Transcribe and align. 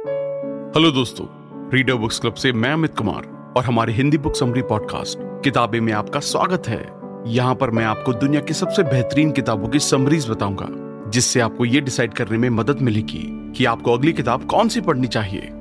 Hello 0.00 0.90
दोस्तों 0.90 1.26
reader 1.70 1.94
books 1.94 2.18
club 2.18 2.34
से 2.34 2.52
मैं 2.52 2.72
अमित 2.72 2.94
कुमार 2.98 3.54
और 3.56 3.64
हमारे 3.64 3.92
हिंदी 3.92 4.18
बुक 4.18 4.34
समरी 4.34 4.62
पॉडकास्ट 4.62 5.18
किताबें 5.44 5.80
में 5.80 5.92
आपका 5.92 6.20
स्वागत 6.20 6.68
है। 6.68 6.78
यहाँ 7.26 7.54
पर 7.54 7.70
मैं 7.70 7.84
आपको 7.84 8.12
दुनिया 8.12 8.40
की 8.40 8.54
सबसे 8.54 8.82
बेहतरीन 8.82 9.32
किताबों 9.32 9.68
की 9.68 9.78
समरीज 9.78 10.30
बताऊँगा, 10.30 10.66
जिससे 11.10 11.40
आपको 11.40 11.64
ये 11.64 11.80
डिसाइड 11.80 12.14
करने 12.14 12.38
में 12.38 12.48
मदद 12.50 12.80
मिलेगी 12.80 13.52
कि 13.56 13.64
आपको 13.64 13.92
अगली 13.92 14.12
किताब 14.12 14.46
कौन 14.46 14.68
सी 14.68 14.80
पढ़नी 14.80 15.06
चाहिए। 15.06 15.52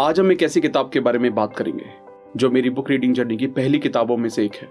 आज 0.00 0.20
हम 0.20 0.32
एक 0.32 0.42
ऐसी 0.42 0.60
किताब 0.60 0.90
के 0.92 1.00
बारे 1.00 1.18
में 1.18 1.34
बात 1.34 1.56
करेंगे, 1.56 1.90
जो 2.36 2.50
मेरी 2.50 2.70
बुक 2.70 2.90
रीडिंग 2.90 3.14
जर्नी 3.14 3.36
की 3.36 3.46
पहली 3.46 3.78
किताबों 3.78 4.16
में 4.16 4.28
से 4.28 4.44
एक 4.44 4.54
है। 4.54 4.68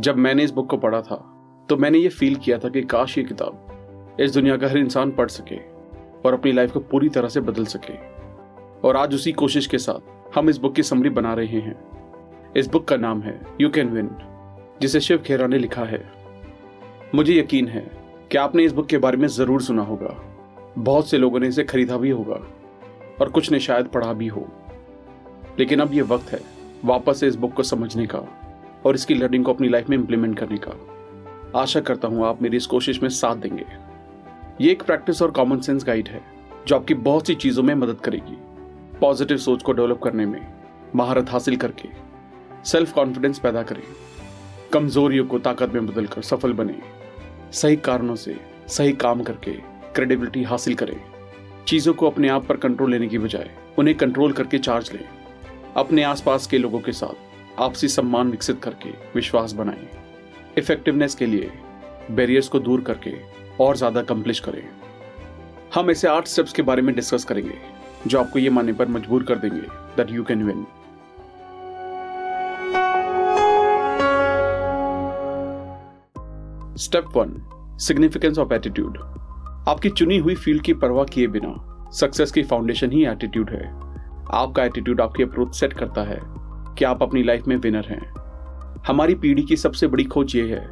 जब 0.00 0.16
मैंने 0.16 0.44
इस 0.44 0.50
बुक 0.50 0.70
को 0.70 0.76
पढ़ा 0.76 1.00
था 1.00 1.24
तो 1.68 1.76
मैंने 1.76 1.98
ये 1.98 2.08
फील 2.08 2.34
किया 2.34 2.58
था 2.58 2.68
कि 2.68 2.82
काश 2.82 3.18
ये 3.18 3.24
किताब 3.24 4.16
इस 4.20 4.34
दुनिया 4.34 4.56
का 4.56 4.68
हर 4.68 4.78
इंसान 4.78 5.10
पढ़ 5.10 5.28
सके। 5.28 5.71
और 6.24 6.34
अपनी 6.34 6.52
लाइफ 6.52 6.72
को 6.72 6.80
पूरी 6.80 7.08
तरह 7.08 7.28
से 7.28 7.40
बदल 7.40 7.64
सके। 7.64 7.94
और 8.88 8.96
आज 8.96 9.14
उसी 9.14 9.32
कोशिश 9.32 9.66
के 9.66 9.78
साथ 9.78 10.36
हम 10.36 10.48
इस 10.50 10.58
बुक 10.58 10.74
की 10.74 10.82
समरी 10.82 11.10
बना 11.10 11.34
रहे 11.34 11.60
हैं। 11.60 11.76
इस 12.56 12.66
बुक 12.66 12.88
का 12.88 12.96
नाम 12.96 13.22
है 13.22 13.40
यू 13.60 13.70
कैन 13.70 13.88
विन 13.88 14.10
जिसे 14.82 15.00
शिव 15.00 15.18
खेरा 15.18 15.46
ने 15.46 15.58
लिखा 15.58 15.84
है। 15.84 16.02
मुझे 17.14 17.38
यकीन 17.38 17.68
है 17.68 17.90
कि 18.30 18.38
आपने 18.38 18.64
इस 18.64 18.72
बुक 18.72 18.86
के 18.86 18.98
बारे 18.98 19.16
में 19.16 19.28
ज़रूर 19.28 19.62
सुना 19.62 19.82
होगा। 19.82 20.16
बहुत 20.78 21.08
से 21.08 21.18
लोगों 21.18 21.40
ने 21.40 21.48
इसे 21.48 21.64
खरीदा 21.64 21.96
भी 21.96 22.10
होगा 22.10 22.40
और 23.20 23.30
कुछ 23.30 23.50
ने 23.52 23.60
शायद 23.60 23.86
पढ़ा 23.86 24.12
भी 24.12 24.26
हो। 24.26 24.46
लेकिन 25.58 25.80
अब 25.80 25.94
यह 25.94 26.04
वक्त 26.04 26.32
है 26.32 26.40
वापस 26.84 27.20
से 27.20 27.26
इस 27.26 27.36
बुक 27.36 27.52
को 27.52 27.62
समझने 27.62 28.06
का 28.06 28.18
और 28.86 28.94
इसकी 28.94 29.14
लर्निंग 29.14 29.44
को 29.44 29.52
अपनी 29.52 29.68
लाइफ 29.68 29.88
में 29.88 29.96
इंप्लीमेंट 29.96 30.38
करने 30.38 30.58
का। 30.58 31.60
आशा 31.60 31.80
करता 31.80 32.08
हूँ 32.08 32.26
आप 32.26 32.42
मेरी 32.42 32.56
इस 32.56 32.66
कोशिश 32.66 33.02
में 33.02 33.08
साथ 33.08 33.36
देंगे। 33.36 33.66
ये 34.62 34.70
एक 34.70 34.82
प्रैक्टिस 34.82 35.20
और 35.22 35.30
कॉमन 35.30 35.60
सेंस 35.60 35.84
गाइड 35.84 36.08
है, 36.08 36.20
जो 36.66 36.76
आपकी 36.76 36.94
बहुत 36.94 37.26
सी 37.26 37.34
चीज़ों 37.34 37.62
में 37.62 37.74
मदद 37.74 38.00
करेगी। 38.00 38.36
पॉजिटिव 38.98 39.36
सोच 39.36 39.62
को 39.62 39.72
डेवलप 39.72 40.00
करने 40.02 40.26
में, 40.26 40.40
महारत 40.96 41.30
हासिल 41.30 41.56
करके 41.56 41.88
सेल्फ 42.64 42.92
कॉन्फिडेंस 42.92 43.38
पैदा 43.38 43.62
करें, 43.62 43.82
कमजोरियों 44.72 45.24
को 45.26 45.38
ताकत 45.38 45.72
में 45.74 45.86
बदलकर 45.86 46.22
सफल 46.22 46.52
बने, 46.52 46.78
सही 47.52 47.76
कारणों 47.76 48.16
से 48.16 48.36
सही 48.68 48.92
काम 48.92 49.22
करके 49.22 49.52
क्रेडिबिलिटी 49.94 50.42
हासिल 50.42 50.74
करें। 50.74 50.96
चीज़ों 51.68 51.94
को 51.94 52.10
अपने 52.10 52.28
आप 52.28 52.46
पर 52.46 52.56
कंट्रोल 52.56 52.90
लेने 52.90 53.08
की 53.08 53.18
बजाय, 53.18 53.50
उन्हें 53.78 53.96
कंट्रोल 53.96 54.32
करके 54.32 54.58
चार्ज 54.58 54.92
लें। 54.92 55.04
अपने 55.76 56.02
आसपास 56.02 56.46
के 56.46 56.58
लोगों 56.58 56.80
के 56.80 56.92
साथ 56.92 57.60
आपसी 57.60 57.88
सम्मान 57.88 58.30
विकसित 58.30 58.62
करके 58.62 58.90
विश्वास 59.14 59.52
बनाएँ। 59.52 59.88
इफेक्टिवनेस 60.58 61.14
के 61.14 61.26
लिए 61.26 61.50
बैरियर्स 62.10 62.48
को 62.48 62.58
दूर 62.58 62.80
करके 62.80 63.42
और 63.62 63.76
ज़्यादा 63.76 64.02
कंप्लिश 64.04 64.40
करें। 64.40 64.62
हम 65.74 65.90
ऐसे 65.90 66.08
आठ 66.08 66.26
स्टेप्स 66.28 66.52
के 66.52 66.62
बारे 66.62 66.82
में 66.82 66.94
डिस्कस 66.94 67.24
करेंगे, 67.24 67.58
जो 68.06 68.18
आपको 68.20 68.38
ये 68.38 68.50
मानने 68.50 68.72
पर 68.72 68.88
मजबूर 68.90 69.22
कर 69.22 69.38
देंगे 69.38 69.60
that 69.96 70.10
you 70.10 70.24
can 70.24 70.44
win 70.44 70.66
step 76.78 77.08
one 77.16 77.32
significance 77.80 78.38
of 78.38 78.52
attitude 78.54 78.98
आपकी 79.68 79.90
चुनी 79.90 80.16
हुई 80.18 80.34
फ़ील्ड 80.34 80.62
की 80.64 80.72
परवाह 80.74 81.04
किए 81.04 81.26
बिना 81.28 81.54
सक्सेस 81.94 82.32
की 82.32 82.42
फाउंडेशन 82.42 82.92
ही 82.92 83.04
एटीट्यूड 83.06 83.50
है। 83.50 83.66
आपका 84.32 84.64
एटीट्यूड 84.64 85.00
आपकी 85.00 85.22
अप्रोच 85.22 85.54
सेट 85.54 85.72
करता 85.72 86.02
है 86.02 86.18
कि 86.78 86.84
आप 86.84 87.02
अपनी 87.02 87.22
लाइफ 87.22 87.46
में 87.48 87.56
विनर 87.56 87.86
हैं। 87.86 88.00
हमारी 88.86 89.14
पीढ़ी 89.14 89.42
की 89.42 89.56
सबसे 89.56 89.86
बड़ी 89.86 90.04
खोज 90.04 90.36
ये 90.36 90.42
है 90.48 90.64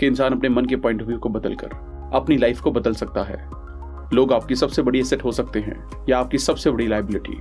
कि 0.00 0.06
इंसान 0.06 0.34
अपने 0.34 0.48
मन 0.48 0.64
के 0.64 0.76
पॉइंट 0.76 1.00
ऑफ़ 1.02 1.08
व्यू 1.08 1.18
को 1.18 1.28
बदलकर 1.28 1.74
अपनी 2.12 2.36
लाइफ 2.36 2.60
को 2.60 2.70
बदल 2.70 2.94
सकता 2.94 3.22
है। 3.22 3.38
लोग 4.12 4.32
आपकी 4.32 4.56
सबसे 4.56 4.82
बड़ी 4.82 5.00
एसेट 5.00 5.24
हो 5.24 5.32
सकते 5.32 5.60
हैं 5.60 5.82
या 6.08 6.18
आपकी 6.18 6.38
सबसे 6.38 6.70
बड़ी 6.70 6.86
लाइबिलिटी 6.86 7.38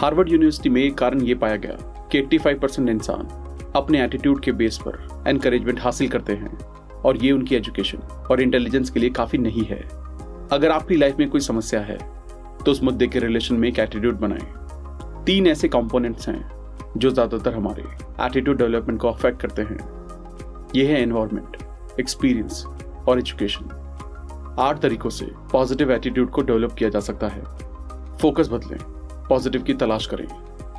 हार्वर्ड 0.00 0.28
यूनिवर्सिटी 0.28 0.68
में 0.68 0.94
कारण 0.94 1.22
ये 1.22 1.34
पाया 1.34 1.56
गया 1.56 1.76
कि 2.12 2.22
85 2.22 2.58
परसेंट 2.60 2.88
इंसान 2.88 3.28
अपने 3.76 4.02
एटीट्यूड 4.04 4.40
के 4.42 4.52
बेस 4.52 4.78
पर 4.78 5.24
एनकरेजमेंट 5.28 5.80
हासिल 5.80 6.08
करते 6.08 6.32
हैं 6.32 6.58
और 7.04 7.16
ये 7.16 7.32
उनकी 7.32 7.56
एजुकेशन 7.56 7.98
और 8.30 8.42
इंटेलिजेंस 8.42 8.90
के 8.90 9.00
लिए 9.00 9.10
काफ़ी 9.10 9.38
नहीं 9.38 9.64
है। 9.64 9.80
अगर 10.52 10.70
आपकी 10.70 10.96
लाइफ 10.96 11.18
में 11.18 11.28
कोई 11.30 11.40
समस्या 11.40 11.80
है 11.80 11.98
तो 12.64 12.70
उस 12.70 12.82
मुद्दे 12.82 13.06
के 13.06 13.18
रिलेशन 13.18 13.54
में 13.54 13.68
एक 13.68 13.78
एटीट्यूड 13.78 14.18
बनाएँ। 14.20 15.24
तीन 15.26 15.46
ऐसे 15.46 15.68
कंपोनेंट्स 15.68 16.28
हैं 16.28 16.44
जो 16.96 17.10
ज़्यादातर 17.10 17.54
हमारे 17.54 17.82
एटीट्यूड 18.26 18.58
डेवलपमेंट 18.58 19.00
को 19.00 19.08
अफेक्ट 19.08 19.40
करते 19.40 19.62
हैं। 19.62 19.78
ये 20.74 20.86
है 20.86 21.00
एनवायरमेंट 21.02 21.56
एक्सपीरियंस 22.00 22.64
और 23.08 23.18
एजुकेशन 23.18 23.82
आठ 24.58 24.80
तरीकों 24.80 25.10
से 25.10 25.26
पॉजिटिव 25.52 25.92
एटीट्यूड 25.92 26.30
को 26.30 26.42
डेवलप 26.42 26.72
किया 26.72 26.90
जा 26.90 27.00
सकता 27.00 27.28
है। 27.28 27.42
फोकस 28.18 28.48
बदलें 28.48 28.78
पॉजिटिव 29.28 29.62
की 29.62 29.74
तलाश 29.74 30.06
करें। 30.06 30.26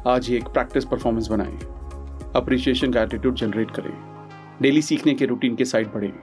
आज 0.07 0.27
ही 0.27 0.35
एक 0.35 0.43
प्रैक्टिस 0.43 0.85
परफॉर्मेंस 0.85 1.27
बनाएँ। 1.27 1.57
अप्रिसिएशन 2.35 2.93
का 2.93 3.01
एटीट्यूड 3.01 3.35
जनरेट 3.35 3.71
करें। 3.71 4.27
डेली 4.61 4.81
सीखने 4.81 5.13
के 5.13 5.25
रूटीन 5.25 5.55
के 5.55 5.65
साइड 5.65 5.87
बढ़ें। 5.87 6.13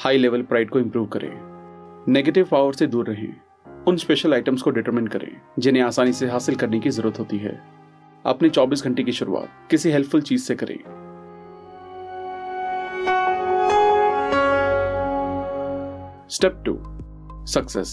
हाई 0.00 0.18
लेवल 0.18 0.42
प्राइड 0.42 0.70
को 0.70 0.78
इम्प्रूव 0.78 1.06
करें। 1.06 1.40
नेगेटिव 2.08 2.48
पावर 2.50 2.72
से 2.72 2.86
दूर 2.86 3.06
रहें। 3.06 3.36
उन 3.86 3.96
स्पेशल 3.96 4.34
आइटम्स 4.34 4.62
को 4.62 4.70
डिटरमिन 4.70 5.06
करें, 5.06 5.40
जिन्हें 5.58 5.82
आसानी 5.82 6.12
से 6.12 6.30
हासिल 6.30 6.54
करने 6.54 6.80
की 6.80 6.90
ज़रूरत 6.90 7.18
होती 7.18 7.38
है। 7.38 7.62
अपने 8.26 8.48
24 8.48 8.84
घंटे 8.84 9.02
की 9.02 9.12
शुरुआत 9.12 9.48
किसी 9.70 9.90
हेल्पफुल 9.90 10.20
चीज़ 10.20 10.42
से 10.42 10.54
करें। 10.54 11.01
स्टेप 16.32 16.62
टू 16.66 16.72
सक्सेस 17.46 17.90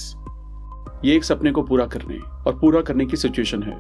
ये 1.06 1.16
एक 1.16 1.24
सपने 1.24 1.52
को 1.52 1.62
पूरा 1.62 1.86
करने 1.86 2.18
और 2.18 2.58
पूरा 2.60 2.82
करने 2.82 3.06
की 3.06 3.18
सिचुएशन 3.18 3.64
है। 3.64 3.76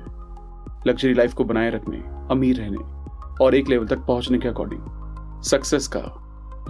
लग्जरी 0.87 1.13
लाइफ 1.13 1.33
को 1.33 1.43
बनाए 1.43 1.69
रखने, 1.69 1.97
अमीर 2.31 2.57
रहने 2.57 3.43
और 3.43 3.55
एक 3.55 3.69
लेवल 3.69 3.87
तक 3.87 3.99
पहुँचने 3.99 4.37
के 4.37 4.47
अकॉर्डिंग 4.47 5.41
सक्सेस 5.43 5.87
का 5.87 6.01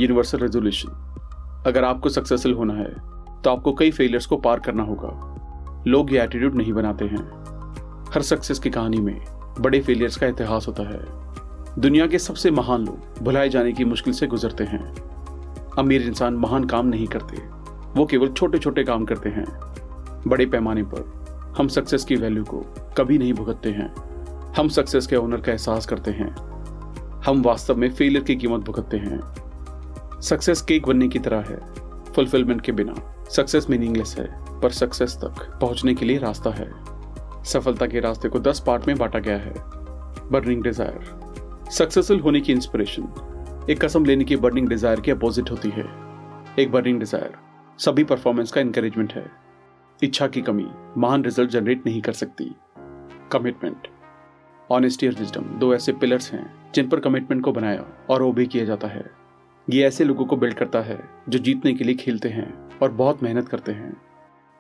यूनिवर्सल 0.02 0.40
रेजोल्यूशन 0.40 1.64
अगर 1.68 1.84
आपको 1.84 2.10
सक्सेसफुल 2.10 2.54
होना 2.54 2.74
है 2.74 2.94
तो 3.42 3.50
आपको 3.50 3.74
कई 3.74 3.92
फेलियर्स 3.92 4.26
को 4.26 4.38
पार 4.38 4.60
करना 4.60 4.84
होगा। 4.84 5.84
लोग 5.88 6.14
ये 6.14 6.24
एटीट्यूड 6.24 6.56
नहीं 6.56 6.74
बनाते 6.74 7.06
हैं। 7.06 7.26
हर 8.14 8.22
सक्सेस 8.22 8.60
की 8.60 8.70
कहानी 8.70 8.98
में 8.98 9.20
बड़े 9.60 9.82
फेलियर्स 9.82 10.18
का 10.18 10.28
इतिहास 10.28 10.68
होता 10.68 10.90
है। 10.90 11.82
दुनिया 11.82 12.08
के 12.08 12.20
सबसे 12.20 12.52
महान 12.52 12.86
लोग 12.86 13.24
भुलाए 13.24 13.50
जाने 13.50 13.74
की 13.74 13.86
मुश्किल 13.86 14.14
से 14.14 14.28
गुजरते 14.28 14.64
हैं। 14.64 14.88
अमीर 15.78 16.02
इंसान 16.02 16.34
महान 16.34 16.64
काम 16.66 16.88
नहीं 16.88 17.08
करते। 17.08 17.59
वो 17.96 18.06
केवल 18.06 18.30
छोटे 18.30 18.58
छोटे 18.58 18.84
काम 18.84 19.06
करते 19.06 19.30
हैं। 19.30 19.46
बड़े 20.28 20.46
पैमाने 20.46 20.84
पर 20.84 21.54
हम 21.58 21.68
सक्सेस 21.68 22.04
की 22.06 22.16
वैल्यू 22.16 22.44
को 22.44 22.60
कभी 22.98 23.18
नहीं 23.18 23.34
भुगतते 23.34 23.70
हैं। 23.70 23.94
हम 24.58 24.70
सक्सेस 24.70 25.08
के 25.08 25.16
ओनर 25.16 25.42
का 25.42 25.52
एहसास 25.52 25.86
करते 25.86 26.12
हैं। 26.12 26.30
हम 27.26 27.42
वास्तव 27.44 27.78
में 27.78 27.90
फेलियर 27.90 28.24
की 28.24 28.36
कीमत 28.36 28.62
भुगतते 28.62 28.98
हैं। 28.98 29.20
सक्सेस 30.22 30.62
केक 30.62 30.88
बनने 30.88 31.08
की 31.08 31.20
तरह 31.20 31.44
है 31.50 31.60
फुलफिलमेंट 32.14 32.62
के 32.62 32.72
बिना। 32.72 32.94
सक्सेस 33.30 33.70
मीनिंगलेस 33.70 34.16
है, 34.20 34.28
पर 34.62 34.72
सक्सेस 34.72 35.18
तक 35.24 35.44
पहुँचने 35.62 35.94
के 35.94 36.06
लिए 36.06 36.18
रास्ता 36.18 36.50
है। 36.50 36.70
सफलता 37.44 37.88
के 37.88 38.00
रास्ते 38.00 38.30
को 38.30 38.40
दस 38.40 38.64
पार्ट 38.68 38.88
में 38.88 38.98
बांटा 38.98 39.20
गया 39.20 39.38
है। 39.38 39.54
बर्निंग 40.32 40.64
डिज़ायर 40.64 41.68
सक्सेसफुल 41.72 42.20
होने 42.20 42.42
की 42.42 42.54
इंस्पिरेशन 42.54 43.68
एक 43.70 43.84
कसम 43.84 44.06
लेने 44.06 44.24
की 44.24 44.36
बर्निंग 44.38 44.68
डिज़ायर 44.70 45.00
के 45.00 45.12
अपोजिट 45.12 45.52
होती 45.52 45.70
है। 45.70 45.86
एक 46.60 46.72
बर्निंग 46.72 47.00
डिज़ायर 47.00 47.38
सभी 47.80 48.04
परफॉर्मेंस 48.04 48.52
का 48.52 48.62
इंकरेजमेंट 48.62 49.14
है। 49.14 49.32
इच्छा 50.04 50.28
की 50.28 50.42
कमी, 50.42 50.68
महान 50.98 51.24
रिज़ल्ट 51.24 51.50
जनरेट 51.50 51.86
नहीं 51.86 52.02
कर 52.02 52.12
सकती। 52.12 52.56
कमिटमेंट 53.32 53.88
ऑनेस्टी 54.72 55.08
और 55.08 55.14
विजडम 55.14 55.42
दो 55.42 55.74
ऐसे 55.74 55.94
पिलर्स 55.94 56.34
हैं, 56.34 56.72
जिन 56.76 56.90
पर 56.90 57.00
कमिटमेंट 57.00 57.44
को 57.44 57.52
बनाया 57.52 57.86
और 58.10 58.22
वो 58.22 58.32
भी 58.32 58.46
किया 58.46 58.66
जाता 58.66 58.88
है। 58.88 59.12
ये 59.70 59.84
ऐसे 59.84 60.04
लोगों 60.04 60.26
को 60.26 60.38
बिल्ड 60.38 60.54
करता 60.54 60.82
है, 60.82 61.00
जो 61.30 61.40
जीतने 61.40 61.74
के 61.74 61.84
लिए 61.84 61.96
खेलते 61.96 62.30
हैं 62.30 62.78
और 62.78 62.92
बहुत 62.92 63.24
मेहनत 63.24 63.48
करते 63.48 63.72
हैं। 63.72 64.02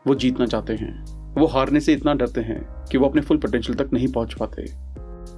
वो 0.08 0.16
जीतना 0.16 0.46
चाहते 0.46 0.74
हैं। 0.74 1.06
वो 1.36 1.46
हारने 1.46 1.80
से 1.80 1.94
इतना 1.94 2.14
डरते 2.14 2.42
हैं 2.42 2.86
कि 2.92 2.98
वो 2.98 3.10
अपने 3.10 3.22
फुल 3.22 3.38
पोटेंशियल 3.38 3.78
तक 3.78 3.94
नहीं 3.94 4.08
पहुँच 4.08 4.34
पाते। 4.34 4.64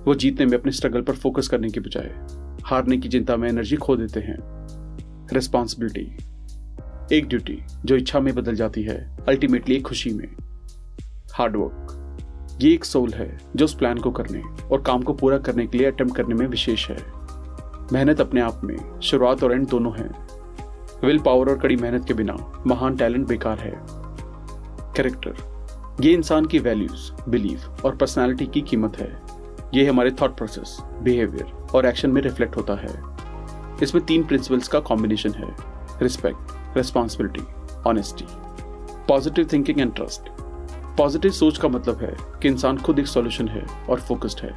वो 0.04 0.16
जीतने 0.16 0.46
में 0.46 0.58
अपने 0.58 0.72
स्ट्रगल 0.72 1.02
पर 1.02 1.14
फोकस 1.14 1.48
करने 1.48 1.70
के 1.70 1.80
बजाय 1.80 2.26
हारने 2.64 2.98
की 2.98 3.10
चिंता 3.10 3.36
में 3.36 3.50
एनर्जी 3.50 3.76
खो 3.76 3.96
देते 3.96 4.20
हैं। 4.20 4.38
रिस्पॉन्सिबिलिटी 5.34 6.31
एक 7.12 7.28
ड्यूटी 7.28 7.64
जो 7.86 7.96
इच्छा 7.96 8.20
में 8.20 8.36
बदल 8.36 8.56
जाती 8.56 8.84
है 8.84 9.18
अल्टीमेटली 9.28 9.76
एक 9.76 9.88
खुशी 9.88 10.12
में। 10.12 10.28
हार्डवर्क 11.34 12.58
ये 12.62 12.74
एक 12.74 12.86
सोल 12.86 13.14
है, 13.14 13.38
जो 13.56 13.66
उस 13.66 13.74
प्लान 13.74 13.98
को 13.98 14.12
करने 14.12 14.44
और 14.72 14.82
काम 14.82 15.02
को 15.02 15.14
पूरा 15.14 15.38
करने 15.38 15.68
के 15.68 15.78
लिए 15.78 15.88
अटेम्प्ट 15.88 16.16
करने 16.16 16.36
में 16.36 16.48
विशेष 16.48 16.90
है। 16.90 16.98
मेहनत 17.94 18.22
अपने 18.22 18.42
आप 18.42 18.62
में, 18.64 19.00
शुरुआत 19.00 19.44
और 19.44 19.52
एंड 19.52 19.68
दोनों 19.68 19.94
है। 20.00 20.10
विल 21.08 21.20
पावर 21.20 21.50
और 21.50 21.58
कड़ी 21.58 21.76
मेहनत 21.76 22.06
के 22.08 22.14
बिना 22.14 22.64
महान 22.68 22.96
टैलेंट 22.96 23.28
बेकार 23.28 23.60
है। 23.60 23.74
कैरेक्टर 24.96 25.34
ये 26.02 26.14
इंसान 26.14 26.46
की 26.46 26.60
वैल्यूज़ 26.60 27.30
बिलीफ 27.30 27.86
और 27.86 27.96
पर्सनैलिटी 27.96 28.48
की 28.48 28.62
कीमत 28.62 28.98
है। 28.98 29.22
ये 29.74 29.86
हमारे 29.86 30.12
थॉट 30.12 30.38
प्रोसेस 30.38 30.78
बिहेवियर 30.82 31.68
और 31.76 31.86
एक्शन 31.86 32.12
में 32.12 32.22
रिफ्लेक्ट 32.22 32.58
होता 32.58 32.74
है। 32.74 33.04
इसमें 33.84 34.06
तीन 34.06 34.24
प्रिंसिपल्स 34.24 34.68
का 34.68 34.80
कॉम्बिनेशन 34.80 35.32
है। 35.32 35.56
Respect 36.02 36.61
responsibility, 36.78 37.44
honesty 37.88 38.26
positive 39.08 39.48
thinking 39.54 39.80
and 39.80 39.94
trust 39.96 40.30
positive 40.98 41.32
सोच 41.32 41.58
का 41.58 41.68
मतलब 41.68 41.98
है 41.98 42.16
कि 42.42 42.48
इंसान 42.48 42.78
खुद 42.78 43.00
एक 43.00 43.08
सॉल्यूशन 43.08 43.48
है 43.48 43.66
और 43.90 44.00
फोकस्ड 44.00 44.40
है। 44.40 44.56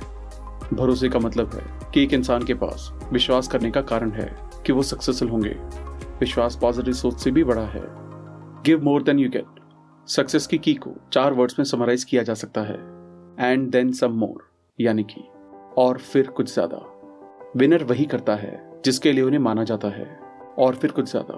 भरोसे 0.73 1.09
का 1.09 1.19
मतलब 1.19 1.55
है 1.55 1.91
कि 1.93 2.03
एक 2.03 2.15
इंसान 2.15 2.45
के 2.45 2.55
पास 2.55 2.91
विश्वास 3.13 3.49
करने 3.49 3.71
का 3.71 3.81
कारण 3.83 4.11
है 4.11 4.31
कि 4.67 4.73
वो 4.73 4.83
सक्सेसफुल 4.83 5.29
होंगे। 5.29 5.57
विश्वास 6.21 6.59
पॉजिटिव 6.61 6.95
सोच 6.95 7.19
से 7.21 7.31
भी 7.31 7.45
बड़ा 7.45 7.65
है। 7.65 7.83
Give 8.65 8.85
more 8.85 9.03
than 9.03 9.19
you 9.19 9.29
get 9.31 9.61
success 10.09 10.47
की 10.47 10.59
की 10.59 10.75
को 10.75 10.91
चार 11.13 11.33
वर्ड्स 11.33 11.59
में 11.59 11.65
समराइज 11.65 12.05
किया 12.05 12.23
जा 12.23 12.35
सकता 12.35 12.61
है। 12.61 12.79
एंड 13.41 13.71
देन 13.71 13.93
सम 13.93 14.13
मोर 14.13 14.51
यानी 14.79 15.03
कि 15.03 15.25
और 15.79 15.99
फिर 15.99 16.27
कुछ 16.27 16.53
ज़्यादा। 16.55 16.85
विनर 17.57 17.85
वही 17.85 18.05
करता 18.05 18.35
है 18.35 18.53
जिसके 18.85 19.13
लिए 19.13 19.25
उन्हें 19.25 19.41
माना 19.41 19.65
जाता 19.65 19.89
है। 19.89 20.07
और 20.59 20.75
फिर 20.75 20.91
कुछ 20.91 21.11
ज़्यादा। 21.11 21.35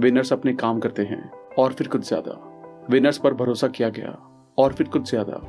विनर्स 0.00 0.32
अपने 0.32 0.52
काम 0.52 0.78
करते 0.78 1.02
हैं, 1.02 1.30
और 1.58 1.72
फिर 1.72 1.88
कुछ 1.88 2.06
ज़्यादा। 2.08 2.32
विनर्स 2.90 3.18
पर 3.18 3.34
भरोसा 3.34 3.68
किया 3.68 3.88
गया, 3.88 4.16
और 4.58 4.72
फिर 4.72 4.88
कुछ 4.88 5.08
ज़्यादा। 5.10 5.40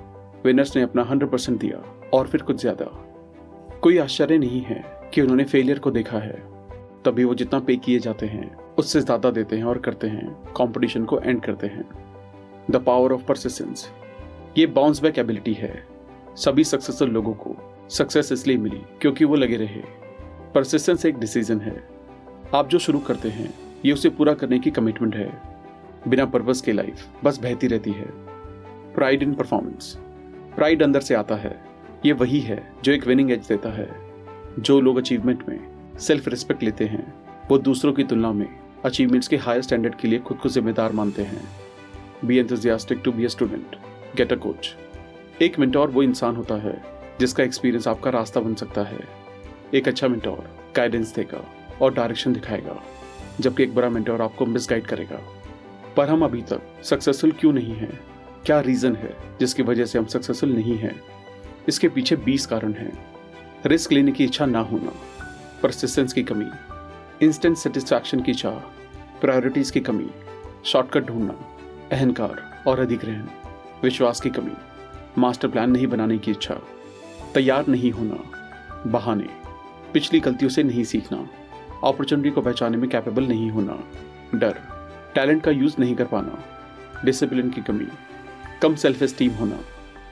विनर्स 0.45 0.75
ने 0.75 0.81
अपना 0.81 1.03
हंड्रेड 1.03 1.31
परसेंट 1.31 1.59
दिया, 1.59 1.81
और 2.13 2.27
फिर 2.27 2.41
कुछ 2.41 2.59
ज़्यादा। 2.61 2.85
कोई 3.83 3.97
आश्चर्य 3.97 4.37
नहीं 4.37 4.61
है 4.61 4.83
कि 5.13 5.21
उन्होंने 5.21 5.43
फेलियर 5.43 5.79
को 5.79 5.91
देखा 5.91 6.19
है। 6.19 6.41
तभी 7.05 7.23
वो 7.23 7.35
जितना 7.35 7.59
पे 7.59 7.75
किए 7.75 7.99
जाते 7.99 8.25
हैं, 8.25 8.55
उससे 8.75 9.01
ज़्यादा 9.01 9.31
देते 9.31 9.57
हैं 9.57 9.63
और 9.63 9.77
करते 9.77 10.07
हैं 10.07 10.27
कंपटीशन 10.57 11.05
को 11.05 11.19
एंड 11.19 11.41
करते 11.41 11.67
हैं। 11.67 11.85
द 12.71 12.83
पावर 12.85 13.13
ऑफ़ 13.13 13.25
परसिस्टेंस 13.25 13.89
ये 14.57 14.65
बाउंस 14.67 15.01
बैक 15.01 15.19
एबिलिटी 15.19 15.53
है। 15.53 15.73
सभी 16.35 16.63
सक्सेसफुल 16.63 17.09
लोगों 17.09 17.33
को 17.33 17.55
सक्सेस 17.89 18.31
इसलिए 18.31 18.57
मिली 18.57 18.81
क्योंकि 19.01 19.25
वो 19.25 19.35
लगे 19.35 19.57
रहे। 19.57 19.81
परसिस्टेंस 20.55 21.05
एक 21.05 21.17
डिसीज़न 21.19 21.59
है। 21.61 21.75
आप 22.55 22.67
जो 22.67 22.79
शुरू 22.79 22.99
करते 22.99 23.29
हैं 23.29 23.53
ये 23.87 23.93
उसे 23.93 24.09
पूरा 24.09 24.33
करने 24.33 24.59
की 24.59 24.71
कमिटमेंट 24.71 25.15
है। 25.15 25.41
बिना 26.07 26.25
पर्पस 26.25 26.61
के 26.61 26.71
लाइफ 26.71 27.07
बस 27.23 27.37
बहती 27.39 27.67
रहती 27.67 27.91
है। 27.91 28.05
प्राइड 28.93 29.23
इन 29.23 29.33
परफॉर्मेंस 29.33 29.97
प्राइड 30.55 30.83
अंदर 30.83 31.01
से 31.01 31.15
आता 31.15 31.35
है। 31.35 31.65
ये 32.05 32.11
वही 32.11 32.39
है 32.39 32.73
जो 32.83 32.91
एक 32.91 33.07
विनिंग 33.07 33.31
एज 33.31 33.47
देता 33.47 33.69
है। 33.69 33.89
जो 34.59 34.79
लोग 34.81 34.97
अचीवमेंट 34.97 35.49
में 35.49 35.59
सेल्फ 35.99 36.27
रिस्पेक्ट 36.27 36.63
लेते 36.63 36.85
हैं, 36.85 37.13
वो 37.49 37.57
दूसरों 37.57 37.93
की 37.93 38.03
तुलना 38.03 38.31
में 38.31 38.47
अचीवमेंट्स 38.85 39.27
के 39.27 39.37
हायर 39.37 39.61
स्टैंडर्ड 39.61 39.95
के 39.95 40.07
लिए 40.07 40.19
खुद 40.19 40.37
को 40.37 40.49
जिम्मेदार 40.49 40.91
मानते 40.91 41.21
हैं। 41.21 41.41
Be 42.25 42.37
enthusiastic 42.37 43.01
to 43.05 43.11
be 43.11 43.25
a 43.25 43.27
student 43.27 43.75
get 44.15 44.33
a 44.33 44.35
coach 44.35 44.75
एक 45.41 45.59
मिनटोर 45.59 45.89
वो 45.89 46.03
इंसान 46.03 46.35
होता 46.35 46.55
है, 46.55 46.83
जिसका 47.19 47.43
एक्सपीरियंस 47.43 47.87
आपका 47.87 48.09
रास्ता 48.09 48.39
बन 48.39 48.55
सकता 48.55 48.83
है। 48.83 48.99
एक 49.73 49.87
अच्छा 49.87 50.07
मिनटोर 50.07 50.49
गाइडेंस 50.75 51.15
देगा 51.15 51.45
और 51.81 51.93
डायरेक्शन 51.93 52.33
दिखाएगा। 52.33 52.81
जबकि 53.39 53.63
एक 53.63 53.75
बड़ा 53.75 53.89
मिनटोर 53.89 54.21
आपको 54.21 54.45
मिसगाइड 54.45 54.87
करेगा। 54.87 55.21
पर 55.97 56.09
हम 56.09 56.25
अभी 56.25 56.41
तक 56.41 56.61
सक्सेसफुल 56.83 57.31
क्यों 57.31 57.53
नहीं 57.53 57.73
हैं? 57.73 57.99
क्या 58.45 58.59
रीज़न 58.59 58.95
है 58.95 59.17
जिसकी 59.39 59.63
वजह 59.63 59.85
से 59.85 59.99
हम 59.99 60.05
सक्सेसफुल 60.05 60.49
नहीं 60.49 60.77
हैं? 60.77 61.01
इसके 61.67 61.89
पीछे 61.89 62.15
20 62.15 62.45
कारण 62.45 62.73
हैं। 62.73 63.17
रिस्क 63.65 63.91
लेने 63.91 64.11
की 64.11 64.23
इच्छा 64.23 64.45
ना 64.45 64.59
होना 64.59 64.91
परसिस्टेंस 65.63 66.13
की 66.13 66.23
कमी 66.23 66.45
इंस्टेंट 67.25 67.57
सेटिस्फैक्शन 67.57 68.21
की 68.21 68.33
चाह 68.33 68.59
प्रायोरिटीज 69.21 69.71
की 69.71 69.79
कमी 69.79 70.09
शॉर्टकट 70.65 71.03
ढूंढना, 71.03 71.33
अहंकार 71.91 72.63
और 72.67 72.79
अधिग्रहण 72.79 73.25
विश्वास 73.83 74.21
की 74.21 74.29
कमी 74.29 74.51
मास्टर 75.17 75.47
प्लान 75.47 75.71
नहीं 75.71 75.87
बनाने 75.87 76.17
की 76.17 76.31
इच्छा, 76.31 76.55
तैयार 77.33 77.67
नहीं 77.67 77.91
होना, 77.91 78.17
बहाने, 78.87 79.27
पिछली 79.93 80.19
गलतियों 80.19 80.49
से 80.49 80.63
नहीं 80.63 80.83
सीखना। 80.83 81.27
अपॉर्चुनिटी 81.83 82.29
को 82.29 82.41
पहचानने 82.41 82.77
में 82.77 82.89
कैपेबल 82.89 83.27
नहीं 83.27 83.49
होना, 83.51 83.77
डर 84.35 84.59
टैलेंट 85.15 85.43
का 85.43 85.51
यूज़ 85.51 85.75
नहीं 85.79 85.95
कर 85.95 86.05
पाना 86.05 86.37
डिसिप्लिन 87.05 87.49
की 87.49 87.61
कमी, 87.61 87.87
कम 88.61 88.75
सेल्फ 88.75 89.01
एस्टीम 89.03 89.31
होना 89.31 89.59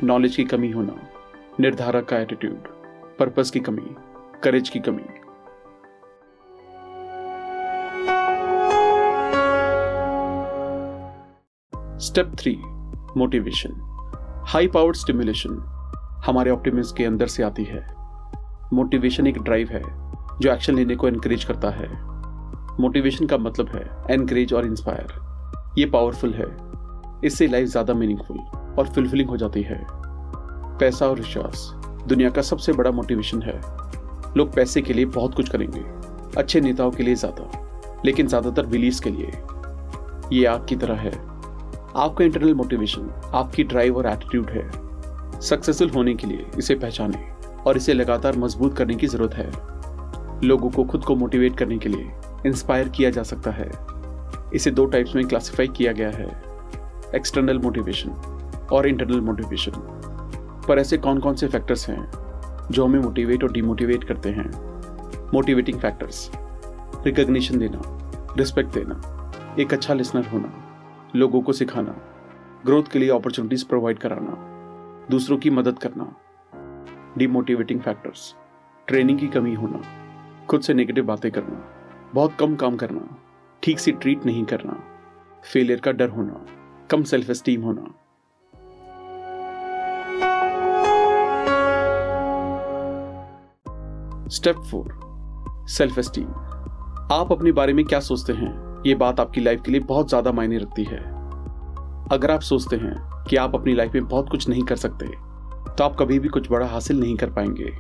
नॉलेज 0.04 0.36
की 0.36 0.44
कमी 0.44 0.72
होना, 0.72 0.96
निर्धारक 1.60 2.06
का 2.06 2.18
एटीट्यूड 2.18 2.68
पर्पस 3.20 3.52
की 3.52 3.60
कमी 3.60 3.96
करेज 4.44 4.70
की 4.70 4.80
कमी। 4.80 5.04
Step 12.00 12.32
three 12.40 12.56
motivation 13.18 13.72
high 14.48 14.68
powered 14.68 14.96
stimulation 14.96 15.58
हमारे 16.26 16.52
ऑप्टिमिस्ट 16.52 16.98
के 16.98 17.06
अंदर 17.06 17.28
से 17.28 17.44
आती 17.44 17.64
है। 17.64 17.86
मोटिवेशन 18.74 19.28
एक 19.28 19.38
ड्राइव 19.38 19.70
है। 19.70 20.05
जो 20.42 20.52
एक्शन 20.52 20.76
लेने 20.76 20.96
को 20.96 21.08
इनक्रेज 21.08 21.44
करता 21.44 21.70
है। 21.70 21.90
मोटिवेशन 22.80 23.26
का 23.26 23.38
मतलब 23.38 23.70
है 23.70 23.86
एनकरेज 24.14 24.54
और 24.54 24.66
इंस्पायर 24.66 25.14
ये 25.78 25.86
पावरफुल 25.86 26.34
है। 26.34 26.46
इससे 27.24 27.48
लाइफ 27.48 27.68
ज़्यादा 27.68 27.94
मीनिंगफुल 27.94 28.38
और 28.80 28.88
फुलफिलिंग 28.96 29.30
हो 29.30 29.38
जाती 29.38 29.62
है। 29.62 29.80
पैसा 30.80 31.08
और 31.08 31.16
विश्वास। 31.16 31.70
दुनिया 32.08 32.30
का 32.30 32.42
सबसे 32.42 32.74
बड़ा 32.74 32.92
मोटिवेशन 32.92 33.42
है। 33.42 33.60
लोग 34.38 34.54
पैसे 34.56 34.82
के 34.82 34.94
लिए 34.94 35.06
बहुत 35.06 35.36
कुछ 35.36 35.50
करेंगे। 35.50 35.84
अच्छे 36.38 36.62
नेताओं 36.62 36.92
के 36.92 37.04
लिए 37.04 37.16
ज़्यादा, 37.16 38.02
लेकिन 38.06 38.28
ज़्यादातर 38.28 38.66
बिलीव 38.66 39.00
के 39.04 39.10
लिए। 39.10 39.32
ये 40.32 40.46
आग 40.46 40.66
की 40.70 40.76
तरह 40.76 40.96
है। 40.96 41.12
आपका 41.96 42.24
इंटरनल 42.26 42.54
मोटिवेशन 42.54 43.10
आपकी 43.34 43.64
ड्राइव 43.64 43.98
और 43.98 44.08
एटीट्यूड 44.08 44.50
है। 44.50 44.70
सक्सेसफुल 45.42 45.90
होने 45.90 46.14
के 46.14 46.28
लिए 46.28 46.46
इसे 46.58 46.76
पहचाने 46.76 47.28
और 47.62 47.78
इसे 47.78 47.94
लगातार 47.94 48.38
मज़बूत 48.38 48.78
करने 48.78 48.96
की 48.96 49.08
ज़रूरत 49.08 49.34
है। 49.34 49.52
लोगों 50.46 50.70
को 50.70 50.84
खुद 50.84 51.04
को 51.04 51.16
मोटिवेट 51.16 51.58
करने 51.58 51.78
के 51.78 51.90
लिए 51.90 52.12
इंस्पायर 52.46 52.90
किया 52.90 53.10
जा 53.10 53.24
सकता 53.24 53.52
है। 53.52 53.72
इसे 54.54 54.72
दो 54.72 54.86
टाइप्स 54.86 55.16
में 55.16 55.28
क्लासिफाई 55.28 55.68
किया 55.68 55.92
गया 55.92 56.10
है। 56.10 56.28
एक्सटर्नल 57.16 57.60
मोटिवेशन 57.60 58.10
और 58.72 58.88
इंटरनल 58.88 59.22
मोटिवेशन 59.22 59.72
पर 60.68 60.80
ऐसे 60.80 60.98
कौन 60.98 61.20
कौन 61.20 61.36
से 61.36 61.48
फैक्टर्स 61.48 61.90
हैं 61.90 62.12
जो 62.72 62.86
हमें 62.86 63.00
मोटिवेट 63.00 63.44
और 63.44 63.52
डीमोटिवेट 63.52 64.04
करते 64.04 64.30
हैं? 64.30 64.50
मोटिवेटिंग 65.34 65.80
फैक्टर्स 65.80 66.32
रिकग्निशन 67.06 67.58
देना 67.58 67.82
रिस्पेक्ट 68.38 68.74
देना, 68.74 69.02
एक 69.60 69.74
अच्छा 69.74 69.94
लिसनर 69.94 70.28
होना, 70.28 70.52
लोगों 71.16 71.42
को 71.42 71.54
सिखाना 71.54 71.96
ग्रोथ 72.66 72.84
के 72.84 73.00
लिए 73.00 73.10
अपॉर्चुनिटीज़ 73.10 73.66
प्रोवाइड 73.66 73.98
कराना, 73.98 74.38
दूसरों 75.12 75.38
की 75.38 75.50
मदद 75.50 75.80
करना। 75.80 76.16
डिमोटिवेटिंग 77.18 77.80
फैक्टर्स 77.80 78.36
ट्रेनिंग 78.88 79.20
की 79.20 79.28
कमी 79.28 79.54
होना। 79.54 79.82
खुद 80.50 80.62
से 80.62 80.74
नेगेटिव 80.74 81.06
बातें 81.06 81.32
करना, 81.32 81.62
बहुत 82.14 82.36
कम 82.40 82.56
काम 82.56 82.76
करना, 82.76 83.02
ठीक 83.64 83.80
से 83.80 83.92
ट्रीट 83.94 84.26
नहीं 84.26 84.44
करना 84.46 84.74
फेलियर 85.44 85.80
का 85.80 85.92
डर 85.92 86.10
होना, 86.10 86.46
कम 86.92 87.04
सेल्फ 87.04 87.30
एस्टीम 87.30 87.62
होना। 87.62 87.94
स्टेप 94.30 94.56
फोर 94.70 95.66
सेल्फ 95.70 95.98
एस्टीम 96.00 96.28
आप 97.12 97.32
अपने 97.32 97.52
बारे 97.52 97.74
में 97.74 97.84
क्या 97.86 98.00
सोचते 98.02 98.34
हैं? 98.34 98.84
ये 98.86 98.96
बात 98.96 99.20
आपकी 99.20 99.42
लाइफ 99.42 99.62
के 99.66 99.72
लिए 99.72 99.82
बहुत 99.82 100.10
ज़्यादा 100.10 100.32
मायने 100.32 100.58
रखती 100.58 100.84
है। 100.84 101.00
अगर 102.12 102.32
आप 102.32 102.42
सोचते 102.42 102.76
हैं 102.76 102.96
कि 103.24 103.36
आप 103.36 103.56
अपनी 103.56 103.74
लाइफ 103.76 103.94
में 103.94 104.08
बहुत 104.08 104.30
कुछ 104.30 104.48
नहीं 104.50 104.64
कर 104.64 104.76
सकते 104.78 105.08
तो 105.68 105.84
आप 105.84 105.96
कभी 106.00 106.20
भी 106.20 106.30
कुछ 106.30 106.52
बड़ा 106.52 106.68
हासिल 106.68 107.00
नहीं 107.00 107.16
कर 107.18 107.32
पाएँगे। 107.34 107.72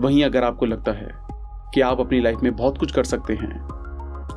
वहीं 0.00 0.22
अगर 0.24 0.44
आपको 0.44 0.66
लगता 0.66 0.92
है 0.92 1.10
कि 1.74 1.80
आप 1.80 2.00
अपनी 2.00 2.20
लाइफ 2.20 2.40
में 2.42 2.56
बहुत 2.56 2.78
कुछ 2.78 2.92
कर 2.92 3.04
सकते 3.04 3.34
हैं। 3.34 3.68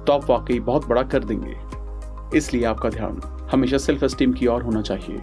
तो 0.07 0.13
आप 0.13 0.29
वाकई 0.29 0.59
बहुत 0.59 0.87
बड़ा 0.87 1.03
कर 1.03 1.23
देंगे। 1.23 1.55
इसलिए 2.37 2.63
आपका 2.65 2.89
ध्यान 2.89 3.21
हमेशा 3.51 3.77
सेल्फ 3.77 4.03
एस्टीम 4.03 4.33
की 4.33 4.47
ओर 4.47 4.63
होना 4.63 4.81
चाहिए। 4.81 5.21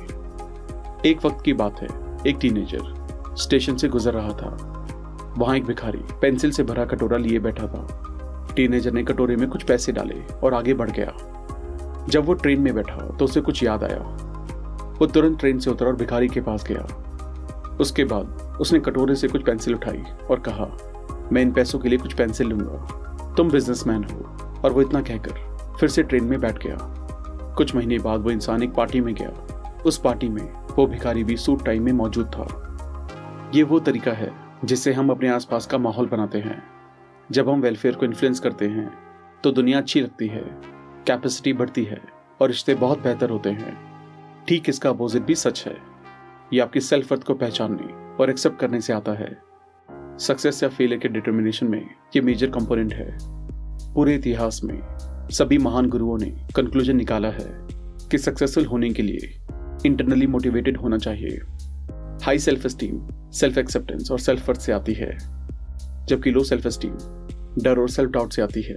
एक 1.10 1.26
वक्त 1.26 1.44
की 1.44 1.52
बात 1.52 1.80
है, 1.80 1.88
एक 2.26 2.38
टीनेजर 2.40 3.34
स्टेशन 3.36 3.76
से 3.76 3.88
गुजर 3.88 4.12
रहा 4.12 4.28
था। 4.28 4.74
वहाँ 5.38 5.56
एक 5.56 5.64
भिखारी 5.64 5.98
पेंसिल 6.22 6.50
से 6.50 6.62
भरा 6.62 6.84
कटोरा 6.84 7.16
लिए 7.16 7.38
बैठा 7.38 7.66
था। 7.66 8.04
टीनेजर 8.56 8.92
ने 8.92 9.02
कटोरे 9.02 9.36
में 9.36 9.48
कुछ 9.48 9.62
पैसे 9.62 9.92
डाले 9.92 10.22
और 10.44 10.54
आगे 10.54 10.74
बढ़ 10.74 10.90
गया। 10.90 11.12
जब 12.08 12.24
वो 12.24 12.34
ट्रेन 12.34 12.60
में 12.60 12.74
बैठा 12.74 12.96
तो 12.96 13.24
उसे 13.24 13.40
कुछ 13.40 13.62
याद 13.64 13.84
आया। 13.84 13.98
वो 15.00 15.06
तुरंत 15.06 15.38
ट्रेन 15.38 15.58
से 15.58 15.70
उतरा 15.70 15.88
और 15.88 15.96
भिखारी 15.96 16.28
के 16.28 16.40
पास 16.40 16.64
गया। 16.64 16.86
उसके 17.80 18.04
बाद 18.04 18.56
उसने 18.60 18.78
कटोरे 18.80 19.14
से 19.14 19.28
कुछ 19.28 19.44
पेंसिल 19.44 19.74
उठाई 19.74 20.02
और 20.30 20.40
कहा 20.40 20.66
मैं 21.32 21.42
इन 21.42 21.52
पैसों 21.52 21.78
के 21.78 21.88
लिए 21.88 21.98
कुछ 21.98 22.14
पेंसिल 22.14 22.48
लूँगा। 22.48 23.34
तुम 23.36 23.50
बिजनेसमैन 23.50 24.04
हो, 24.04 24.18
और 24.64 24.72
वो 24.72 24.82
इतना 24.82 25.00
कहकर 25.02 25.76
फिर 25.80 25.88
से 25.88 26.02
ट्रेन 26.02 26.24
में 26.24 26.38
बैठ 26.40 26.58
गया। 26.58 26.76
कुछ 27.56 27.74
महीने 27.74 27.98
बाद 27.98 28.20
वो 28.20 28.30
इंसान 28.30 28.62
एक 28.62 28.72
पार्टी 28.72 29.00
में 29.00 29.14
गया। 29.14 29.30
उस 29.86 29.98
पार्टी 29.98 30.28
में 30.28 30.42
वो 30.76 30.86
भिखारी 30.86 31.24
भी 31.24 31.36
सूट 31.36 31.64
टाइम 31.64 31.84
में 31.84 31.92
मौजूद 31.92 32.26
था। 32.28 33.50
ये 33.54 33.62
वो 33.62 33.78
तरीका 33.80 34.12
है 34.12 34.30
जिससे 34.64 34.92
हम 34.92 35.10
अपने 35.10 35.28
आसपास 35.28 35.66
का 35.66 35.78
माहौल 35.78 36.06
बनाते 36.06 36.38
हैं। 36.38 36.62
जब 37.30 37.48
हम 37.48 37.60
वेलफेयर 37.60 37.94
को 37.94 38.06
इन्फ्लुएंस 38.06 38.40
करते 38.40 38.68
हैं 38.68 38.90
तो 39.44 39.50
दुनिया 39.50 39.78
अच्छी 39.78 40.00
लगती 40.00 40.26
है 40.28 40.42
कैपेसिटी 41.06 41.52
बढ़ती 41.52 41.84
है, 41.84 42.00
और 42.40 42.48
रिश्ते 42.48 42.74
बहुत 42.74 43.02
बेहतर 43.02 43.30
होते 43.30 43.50
हैं। 43.50 43.76
ठीक 44.48 44.68
इसका 44.68 44.90
अपोजिट 44.90 45.22
भी 45.22 45.34
सच 45.34 45.64
है। 45.66 45.76
ये 46.52 46.60
आपकी 46.60 46.80
सेल्फ 46.80 47.12
वर्थ 47.12 47.22
को 47.22 47.34
पहचानने 47.34 47.92
और 48.16 48.30
एक्सेप्ट 48.30 48.58
करने 48.58 48.80
से 48.80 48.92
आता 48.92 49.12
है। 49.12 49.30
सक्सेस 50.20 50.62
या 50.62 50.68
फेलियर 50.68 50.98
के 51.00 51.08
डिटर्मिनेशन 51.08 51.66
में 51.66 51.80
ये 52.16 52.20
मेजर 52.20 52.50
कंपोनेंट 52.50 52.94
है। 52.94 53.06
पूरे 53.94 54.14
इतिहास 54.14 54.60
में 54.64 54.80
सभी 55.32 55.58
महान 55.58 55.88
गुरुओं 55.88 56.16
ने 56.18 56.26
कंक्लूजन 56.56 56.96
निकाला 56.96 57.28
है 57.28 57.46
कि 58.10 58.18
सक्सेसफुल 58.18 58.64
होने 58.66 58.90
के 58.90 59.02
लिए 59.02 59.30
इंटरनली 59.86 60.26
मोटिवेटेड 60.26 60.76
होना 60.76 60.98
चाहिए। 60.98 61.40
High 62.22 62.38
self 62.38 62.66
esteem 62.66 63.00
self 63.32 63.58
acceptance 63.58 64.10
और 64.10 64.18
सेल्फ 64.18 64.48
वर्थ 64.48 64.60
से 64.60 64.72
आती 64.72 64.94
है। 64.94 65.16
जबकि 66.06 66.30
लो 66.30 66.42
सेल्फ 66.44 66.66
एस्टीम 66.66 66.94
डर 67.62 67.78
और 67.78 67.88
सेल्फ 67.88 68.10
डाउट 68.10 68.32
से 68.32 68.42
आती 68.42 68.62
है। 68.62 68.76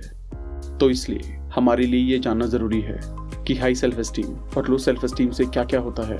तो 0.77 0.89
इसलिए 0.89 1.37
हमारे 1.55 1.85
लिए 1.85 2.01
ये 2.01 2.19
जानना 2.19 2.45
ज़रूरी 2.45 2.81
है 2.81 2.99
कि 3.47 3.55
हाई 3.55 3.75
सेल्फ 3.75 3.99
एस्टीम 3.99 4.35
और 4.57 4.69
लो 4.69 4.77
सेल्फ 4.77 5.03
एस्टीम 5.03 5.31
से 5.31 5.45
क्या 5.45 5.63
क्या 5.63 5.79
होता 5.79 6.03
है। 6.03 6.19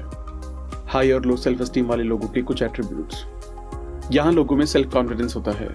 हाई 0.88 1.12
और 1.12 1.26
लो 1.26 1.36
सेल्फ 1.38 1.62
एस्टीम 1.62 1.86
वाले 1.86 2.04
लोगों 2.04 2.28
के 2.28 2.42
कुछ 2.42 2.62
एट्रीब्यूट्स 2.64 3.26
यहाँ 4.14 4.32
लोगों 4.32 4.56
में 4.56 4.66
सेल्फ 4.66 4.94
कॉन्फिडेंस 4.94 5.36
होता 5.36 5.52
है 5.52 5.68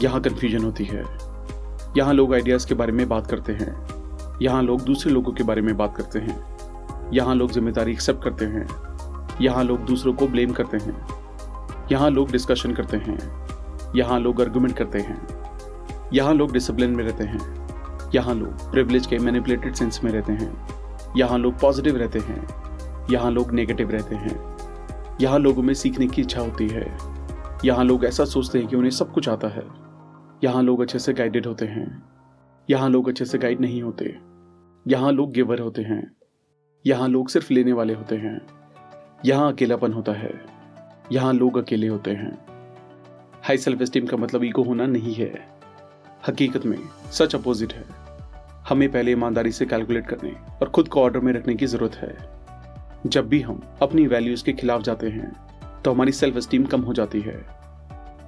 यहाँ 0.00 0.20
कन्फ्यूज़न 0.22 0.64
होती 0.64 0.84
है 0.84 1.02
यहाँ 1.96 2.12
लोग 2.12 2.32
आइडियाज़ 2.34 2.66
के 2.66 2.74
बारे 2.74 2.92
में 2.92 3.08
बात 3.08 3.26
करते 3.26 3.52
हैं 3.52 4.38
यहाँ 4.42 4.62
लोग 4.62 4.82
दूसरे 4.82 5.12
लोगों 5.12 5.32
के 5.32 5.44
बारे 5.44 5.62
में 5.62 5.76
बात 5.76 5.96
करते 5.96 6.18
हैं 6.18 6.38
यहाँ 7.12 7.34
लोग 7.34 7.52
ज़िम्मेदारी 7.52 7.92
एक्सेप्ट 7.92 8.22
करते 8.24 8.44
हैं 8.44 8.66
यहाँ 9.40 9.64
लोग 9.64 9.84
दूसरों 9.86 10.12
को 10.12 10.26
ब्लेम 10.26 10.52
करते 10.52 10.76
हैं 10.76 10.96
यहाँ 11.92 12.10
लोग 12.10 12.30
डिस्कशन 12.30 12.74
करते 12.74 12.96
हैं 12.98 13.18
यहाँ 13.96 14.18
लोग 14.20 14.40
आर्गूमेंट 14.40 14.76
करते 14.76 15.00
हैं 15.00 15.18
यहाँ 16.12 16.34
लोग 16.34 16.52
डिसिप्लिन 16.52 16.96
में 16.96 17.04
रहते 17.04 17.24
हैं 17.24 18.10
यहाँ 18.14 18.34
लोग 18.34 18.70
प्रिवलेज 18.70 19.06
के 19.06 19.18
मैनिपुलेटेड 19.18 19.74
सेंस 19.74 20.00
में 20.04 20.10
रहते 20.12 20.32
हैं 20.32 20.52
यहाँ 21.16 21.38
लोग 21.38 21.60
पॉजिटिव 21.60 21.96
रहते 21.96 22.18
हैं 22.20 22.46
यहाँ 23.10 23.30
लोग 23.30 23.52
नेगेटिव 23.52 23.90
रहते 23.90 24.14
हैं 24.16 24.38
यहाँ 25.20 25.38
लोगों 25.38 25.62
में 25.62 25.74
सीखने 25.74 26.06
की 26.06 26.22
इच्छा 26.22 26.40
होती 26.40 26.68
है 26.68 27.17
यहाँ 27.64 27.84
लोग 27.84 28.04
ऐसा 28.04 28.24
सोचते 28.24 28.58
हैं 28.58 28.68
कि 28.68 28.76
उन्हें 28.76 28.90
सब 28.90 29.12
कुछ 29.12 29.28
आता 29.28 29.48
है। 29.48 29.62
यहाँ 30.44 30.62
लोग 30.62 30.80
अच्छे 30.80 30.98
से 30.98 31.12
गाइडेड 31.12 31.46
होते 31.46 31.66
हैं। 31.66 32.02
यहाँ 32.70 32.90
लोग 32.90 33.08
अच्छे 33.08 33.24
से 33.24 33.38
गाइड 33.38 33.60
नहीं 33.60 33.82
होते। 33.82 34.18
यहाँ 34.86 35.12
लोग 35.12 35.32
गिवर 35.32 35.60
होते 35.60 35.82
हैं। 35.82 36.16
यहाँ 36.86 37.08
लोग 37.08 37.28
सिर्फ़ 37.28 37.52
लेने 37.52 37.72
वाले 37.72 37.94
होते 37.94 38.16
हैं। 38.16 38.46
यहाँ 39.24 39.52
अकेलापन 39.52 39.92
होता 39.92 40.12
है। 40.12 40.44
यहाँ 41.12 41.32
लोग 41.32 41.58
अकेले 41.58 41.86
होते 41.86 42.10
हैं। 42.10 42.38
हाई 43.42 43.56
सेल्फ 43.56 43.82
स्टीम 43.82 44.06
का 44.06 44.16
मतलब 44.16 44.44
ईगो 44.44 44.62
होना 44.62 44.86
नहीं 44.86 45.14
है। 45.14 45.48
हकीकत 46.28 46.66
में, 46.66 46.78
सच 47.12 47.34
अपोजिट 47.34 47.72
है। 47.72 47.84
हमें 48.68 48.92
पहले 48.92 49.12
ईमानदारी 49.12 49.52
से 49.52 49.66
कैलकुलेट 49.66 50.06
करने 50.06 50.32
और 50.32 50.68
खुद 50.68 50.88
को 50.88 51.02
ऑर्डर 51.02 51.20
में 51.20 51.32
रखने 51.32 51.54
की 51.54 51.66
ज़रूरत 51.66 51.94
है। 51.94 52.16
जब 53.06 53.28
भी 53.28 53.40
हम 53.40 53.62
अपनी 53.82 54.06
वैल्यूज़ 54.06 54.44
के 54.44 54.52
खिलाफ 54.52 54.82
जाते 54.82 55.08
हैं 55.08 55.48
तो 55.84 55.92
हमारी 55.92 56.12
सेल्फ 56.12 56.36
एस्टीम 56.36 56.64
कम 56.64 56.80
हो 56.80 56.92
जाती 56.92 57.20
है। 57.20 57.36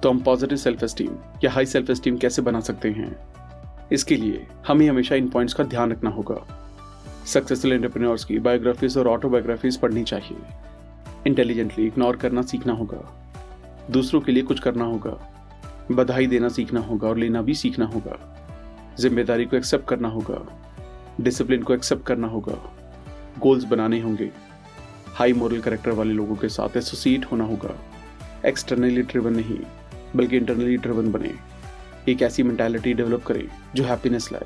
तो 0.03 0.09
हम 0.09 0.19
पॉजिटिव 0.19 0.57
सेल्फ 0.57 0.83
एस्टीम 0.83 1.15
या 1.43 1.51
हाई 1.51 1.65
सेल्फ 1.65 1.89
एस्टीम 1.89 2.17
कैसे 2.17 2.41
बना 2.41 2.59
सकते 2.59 2.89
हैं? 2.89 3.15
इसके 3.91 4.15
लिए 4.15 4.47
हमें 4.67 4.89
हमेशा 4.89 5.15
इन 5.15 5.29
पॉइंट्स 5.29 5.53
का 5.53 5.63
ध्यान 5.63 5.91
रखना 5.91 6.09
होगा। 6.09 6.35
सक्सेसफुल 7.25 7.73
एंटरप्रेन्योर्स 7.73 8.25
की 8.25 8.39
बायोग्राफीज 8.39 8.97
और 8.97 9.07
ऑटोबायोग्राफीज 9.07 9.77
पढ़नी 9.77 10.03
चाहिए। 10.03 10.37
इंटेलिजेंटली 11.27 11.85
इग्नोर 11.87 12.15
करना 12.15 12.41
सीखना 12.41 12.73
होगा। 12.73 13.01
दूसरों 13.91 14.21
के 14.21 14.31
लिए 14.31 14.43
कुछ 14.43 14.59
करना 14.59 14.85
होगा। 14.85 15.17
बधाई 15.91 16.27
देना 16.27 16.49
सीखना 16.49 16.79
होगा 16.79 17.07
और 17.07 17.17
लेना 17.17 17.41
भी 17.41 17.53
सीखना 17.53 17.85
होगा। 17.85 18.17
ज़िम्मेदारी 18.99 19.45
को 19.45 19.57
एक्सेप्ट 19.57 19.87
करना 19.87 20.07
होगा। 20.07 20.45
डिसिप्लिन 21.21 21.63
को 21.63 21.73
एक्सेप्ट 21.73 22.05
करना 22.05 22.27
होगा। 22.27 22.57
गोल्स 23.39 23.63
बनाने 23.63 23.99
होंगे। 23.99 24.31
हाई 25.13 25.33
मॉरल 25.33 25.61
करेक्टर 25.61 25.91
वाले 25.91 26.13
लोगों 26.13 26.35
के 26.35 26.49
साथ 26.49 26.77
एसोसिएट 26.77 27.25
होना 27.25 27.43
होगा। 27.43 27.75
एक्सटर्नली 28.45 29.01
ड्रिवन 29.01 29.33
नहीं, 29.33 29.59
बल्कि 30.15 30.37
इंटरनली 30.37 30.77
ड्रिवन 30.77 31.11
बने। 31.11 31.33
एक 32.09 32.21
ऐसी 32.21 32.43
मेंटालिटी 32.43 32.93
डेवलप 32.93 33.23
करें 33.25 33.47
जो 33.75 33.83
हैप्पीनेस 33.83 34.31
लाए। 34.31 34.45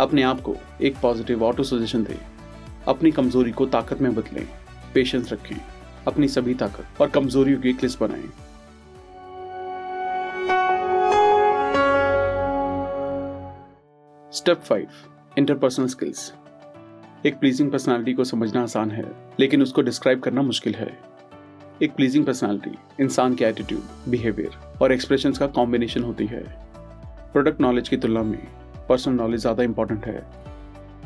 अपने 0.00 0.22
आप 0.22 0.40
को 0.40 0.56
एक 0.82 0.96
पॉजिटिव 0.96 1.44
ऑटो 1.44 1.62
सजेशन 1.62 2.04
दें। 2.04 2.26
अपनी 2.88 3.10
कमज़ोरी 3.10 3.50
को 3.50 3.66
ताकत 3.66 4.00
में 4.00 4.14
बदलें। 4.14 4.48
पेशेंस 4.94 5.32
रखें। 5.32 5.56
अपनी 6.08 6.28
सभी 6.28 6.54
ताकत 6.54 7.00
और 7.00 7.08
कमजोरियों 7.08 7.60
की 7.60 7.70
एक 7.70 7.82
लिस्ट 7.82 8.00
बनाएँ। 8.00 8.30
स्टेप 14.32 14.60
फाइव 14.60 14.86
इंटरपर्सनल 15.38 15.86
स्किल्स 15.86 16.32
एक 17.26 17.38
प्लीजिंग 17.38 17.70
पर्सनालिटी 17.70 18.12
को 18.12 18.24
समझना 18.24 18.62
आसान 18.62 18.90
है, 18.90 19.04
लेकिन 19.40 19.62
उसको 19.62 19.82
डिस्क्राइब 19.82 20.20
करना 20.20 20.42
मुश्किल 20.42 20.74
है। 20.74 20.86
एक 21.82 21.94
प्लीजिंग 21.94 22.26
पर्सनालिटी 22.26 23.02
इंसान 23.02 23.34
के 23.34 23.44
एटीट्यूड 23.44 24.10
बिहेवियर 24.10 24.78
और 24.82 24.92
एक्सप्रेशन 24.92 25.32
का 25.32 25.46
कॉम्बिनेशन 25.46 26.02
होती 26.02 26.26
है। 26.26 26.42
प्रोडक्ट 27.32 27.60
नॉलेज 27.60 27.88
की 27.88 27.96
तुलना 27.96 28.22
में 28.22 28.38
पर्सनल 28.88 29.14
नॉलेज 29.14 29.40
ज़्यादा 29.40 29.62
इंपॉर्टेंट 29.62 30.06
है। 30.06 30.24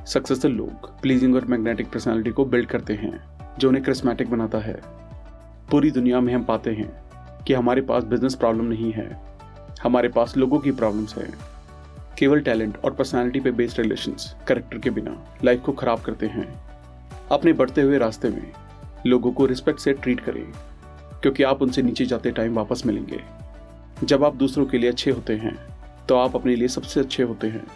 सक्सेसफुल 0.06 0.52
लोग 0.52 1.00
प्लीजिंग 1.02 1.34
और 1.34 1.44
मैग्नेटिक 1.44 1.90
पर्सनालिटी 1.90 2.30
को 2.30 2.44
बिल्ड 2.44 2.68
करते 2.68 2.94
हैं, 2.94 3.20
जो 3.58 3.68
उन्हें 3.68 3.84
क्रिस्मेटिक 3.84 4.30
बनाता 4.30 4.58
है। 4.58 4.80
पूरी 5.70 5.90
दुनिया 5.90 6.20
में 6.20 6.34
हम 6.34 6.44
पाते 6.44 6.70
हैं 6.70 6.90
कि 7.46 7.54
हमारे 7.54 7.82
पास 7.82 8.04
बिज़नेस 8.04 8.34
प्रॉब्लम 8.34 8.64
नहीं 8.64 8.92
है। 8.92 9.10
हमारे 9.82 10.08
पास 10.08 10.36
लोगों 10.36 10.58
की 10.58 10.72
प्रॉब्लम्स 10.72 11.16
है। 11.18 11.28
केवल 12.18 12.40
टैलेंट 12.40 12.76
और 12.76 12.94
पर्सनालिटी 12.94 13.40
पे 13.40 13.50
बेस्ड 13.50 13.80
रिलेशंस 13.80 14.34
करेक्टर 14.48 14.78
के 14.78 14.90
बिना 14.90 15.16
लाइफ 15.44 15.60
को 15.60 15.72
खराब 15.72 16.00
करते 16.00 16.26
हैं। 16.26 16.48
अपने 17.32 17.52
बढ़ते 17.52 17.82
हुए 17.82 17.98
रास्ते 17.98 18.28
में 18.28 18.52
लोगों 19.06 19.32
को 19.32 19.46
रिस्पेक्ट 19.46 19.80
से 19.80 19.92
ट्रीट 19.92 20.20
करें, 20.20 20.44
क्योंकि 21.22 21.42
आप 21.42 21.62
उनसे 21.62 21.82
नीचे 21.82 22.06
जाते 22.06 22.30
टाइम 22.30 22.54
वापस 22.54 22.82
मिलेंगे। 22.86 23.20
जब 24.04 24.24
आप 24.24 24.36
दूसरों 24.36 24.66
के 24.66 24.78
लिए 24.78 24.90
अच्छे 24.90 25.10
होते 25.10 25.36
हैं 25.36 25.56
तो 26.08 26.16
आप 26.16 26.34
अपने 26.36 26.54
लिए 26.56 26.68
सबसे 26.68 27.00
अच्छे 27.00 27.22
होते 27.22 27.46
हैं। 27.46 27.66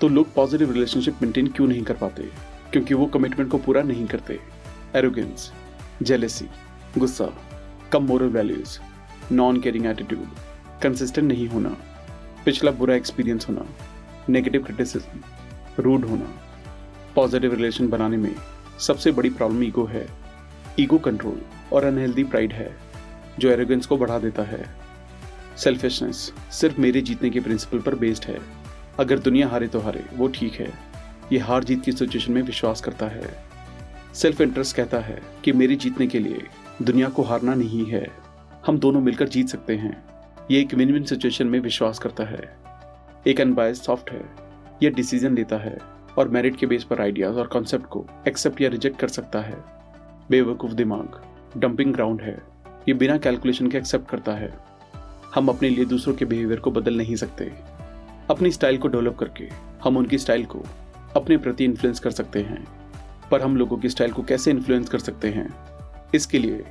तो 0.00 0.08
लोग 0.08 0.32
पॉजिटिव 0.34 0.72
रिलेशनशिप 0.72 1.22
मेंटेन 1.22 1.46
क्यों 1.46 1.66
नहीं 1.68 1.82
कर 1.82 1.94
पाते? 1.94 2.28
क्योंकि 2.72 2.94
वो 2.94 3.06
कमिटमेंट 3.06 3.50
को 3.50 3.58
पूरा 3.58 3.82
नहीं 3.82 4.06
करते। 4.06 4.38
एरोगेंस 4.96 5.52
जेलेसी 6.02 6.46
गुस्सा, 6.98 7.28
कम 7.92 8.04
moral 8.04 8.28
values 8.28 8.78
non 9.32 9.60
caring 9.60 9.86
attitude 9.86 10.80
consistent 10.82 11.28
नहीं 11.28 11.48
होना। 11.48 11.76
पिछला 12.44 12.70
बुरा 12.70 12.94
एक्सपीरियंस 12.94 13.48
होना 13.48 13.66
नेगेटिव 14.28 14.62
क्रिटिसिज्म 14.62 15.20
रूड 15.82 16.04
होना 16.04 16.40
पॉजिटिव 17.14 17.54
रिलेशन 17.54 17.88
बनाने 17.88 18.16
में 18.16 18.34
सबसे 18.78 19.12
बड़ी 19.12 19.30
प्रॉब्लम 19.30 19.64
ईगो 19.64 19.84
है। 19.84 20.08
ईगो 20.80 20.98
कंट्रोल 20.98 21.42
और 21.72 21.84
अनहेल्दी 21.84 22.24
प्राइड 22.24 22.52
है, 22.52 22.76
जो 23.38 23.50
एरोगेंस 23.50 23.86
को 23.86 23.96
बढ़ा 23.96 24.18
देता 24.18 24.42
है। 24.42 24.74
सेल्फिशनेस 25.56 26.32
सिर्फ़ 26.50 26.80
मेरे 26.80 27.00
जीतने 27.00 27.30
के 27.30 27.40
प्रिंसिपल 27.40 27.78
पर 27.78 27.94
बेस्ड 27.94 28.24
है। 28.24 28.38
अगर 28.98 29.18
दुनिया 29.18 29.48
हारे 29.48 29.68
तो 29.68 29.80
हारे, 29.80 30.04
वो 30.16 30.28
ठीक 30.28 30.52
है। 30.52 30.72
ये 31.32 31.38
हार 31.38 31.64
जीत 31.64 31.84
की 31.84 31.92
सिचुएशन 31.92 32.32
में 32.32 32.42
विश्वास 32.42 32.80
करता 32.80 33.06
है। 33.06 33.44
सेल्फ 34.14 34.40
इंटरेस्ट 34.40 34.76
कहता 34.76 34.98
है 34.98 35.22
कि 35.44 35.52
मेरे 35.52 35.74
जीतने 35.74 36.06
के 36.06 36.18
लिए 36.18 36.42
दुनिया 36.82 37.08
को 37.08 37.22
हारना 37.22 37.54
नहीं 37.54 37.86
है। 37.86 38.08
हम 38.66 38.78
दोनों 38.78 39.00
मिलकर 39.00 39.28
जीत 39.28 39.48
सकते 39.48 39.76
हैं। 39.76 40.13
ये 40.50 40.60
एक 40.60 40.74
विन 40.74 40.92
विन 40.92 41.04
सिचुएशन 41.04 41.46
में 41.46 41.60
विश्वास 41.60 41.98
करता 41.98 42.24
है। 42.24 42.56
एक 43.26 43.40
अनबायस 43.40 43.84
सॉफ्ट 43.84 44.10
है। 44.10 44.24
यह 44.82 44.90
डिसीज़न 44.90 45.34
लेता 45.34 45.56
है 45.56 45.78
और 46.18 46.28
मेरिट 46.28 46.56
के 46.56 46.66
बेस 46.66 46.84
पर 46.84 47.00
आइडियाज़ 47.00 47.34
और 47.34 47.46
कॉन्सेप्ट 47.46 47.86
को 47.86 48.06
एक्सेप्ट 48.28 48.60
या 48.60 48.68
रिजेक्ट 48.68 49.00
कर 49.00 49.08
सकता 49.08 49.40
है। 49.40 49.64
बेवकूफ़ 50.30 50.72
दिमाग 50.72 51.22
डंपिंग 51.56 51.94
ग्राउंड 51.94 52.20
है। 52.20 52.42
ये 52.88 52.94
बिना 52.94 53.18
कैलकुलेशन 53.18 53.70
के 53.70 53.78
एक्सेप्ट 53.78 54.10
करता 54.10 54.32
है। 54.32 54.58
हम 55.34 55.48
अपने 55.48 55.68
लिए 55.68 55.84
दूसरों 55.84 56.14
के 56.14 56.24
बिहेवियर 56.24 56.60
को 56.60 56.70
बदल 56.70 56.96
नहीं 56.96 57.16
सकते। 57.16 57.52
अपनी 58.30 58.50
स्टाइल 58.50 58.78
को 58.78 58.88
डेवलप 58.88 59.16
करके 59.18 59.48
हम 59.84 59.96
उनकी 59.96 60.18
स्टाइल 60.18 60.44
को 60.44 60.62
अपने 61.16 61.36
प्रति 61.36 61.64
इन्फ्लुएंस 61.64 62.00
कर 62.00 62.10
सकते 62.10 62.42
हैं। 62.42 62.66
पर 63.30 63.42
हम 63.42 63.56
लोगों 63.56 63.76
की 63.76 63.88
स्टाइल 63.88 64.12
को 64.12 64.22
कैसे 64.22 64.50
इन्फ्लुएंस 64.50 64.88
कर 64.88 64.98
सकते 64.98 65.28
हैं? 65.28 65.54
इसके 66.14 66.38
लिए 66.38 66.64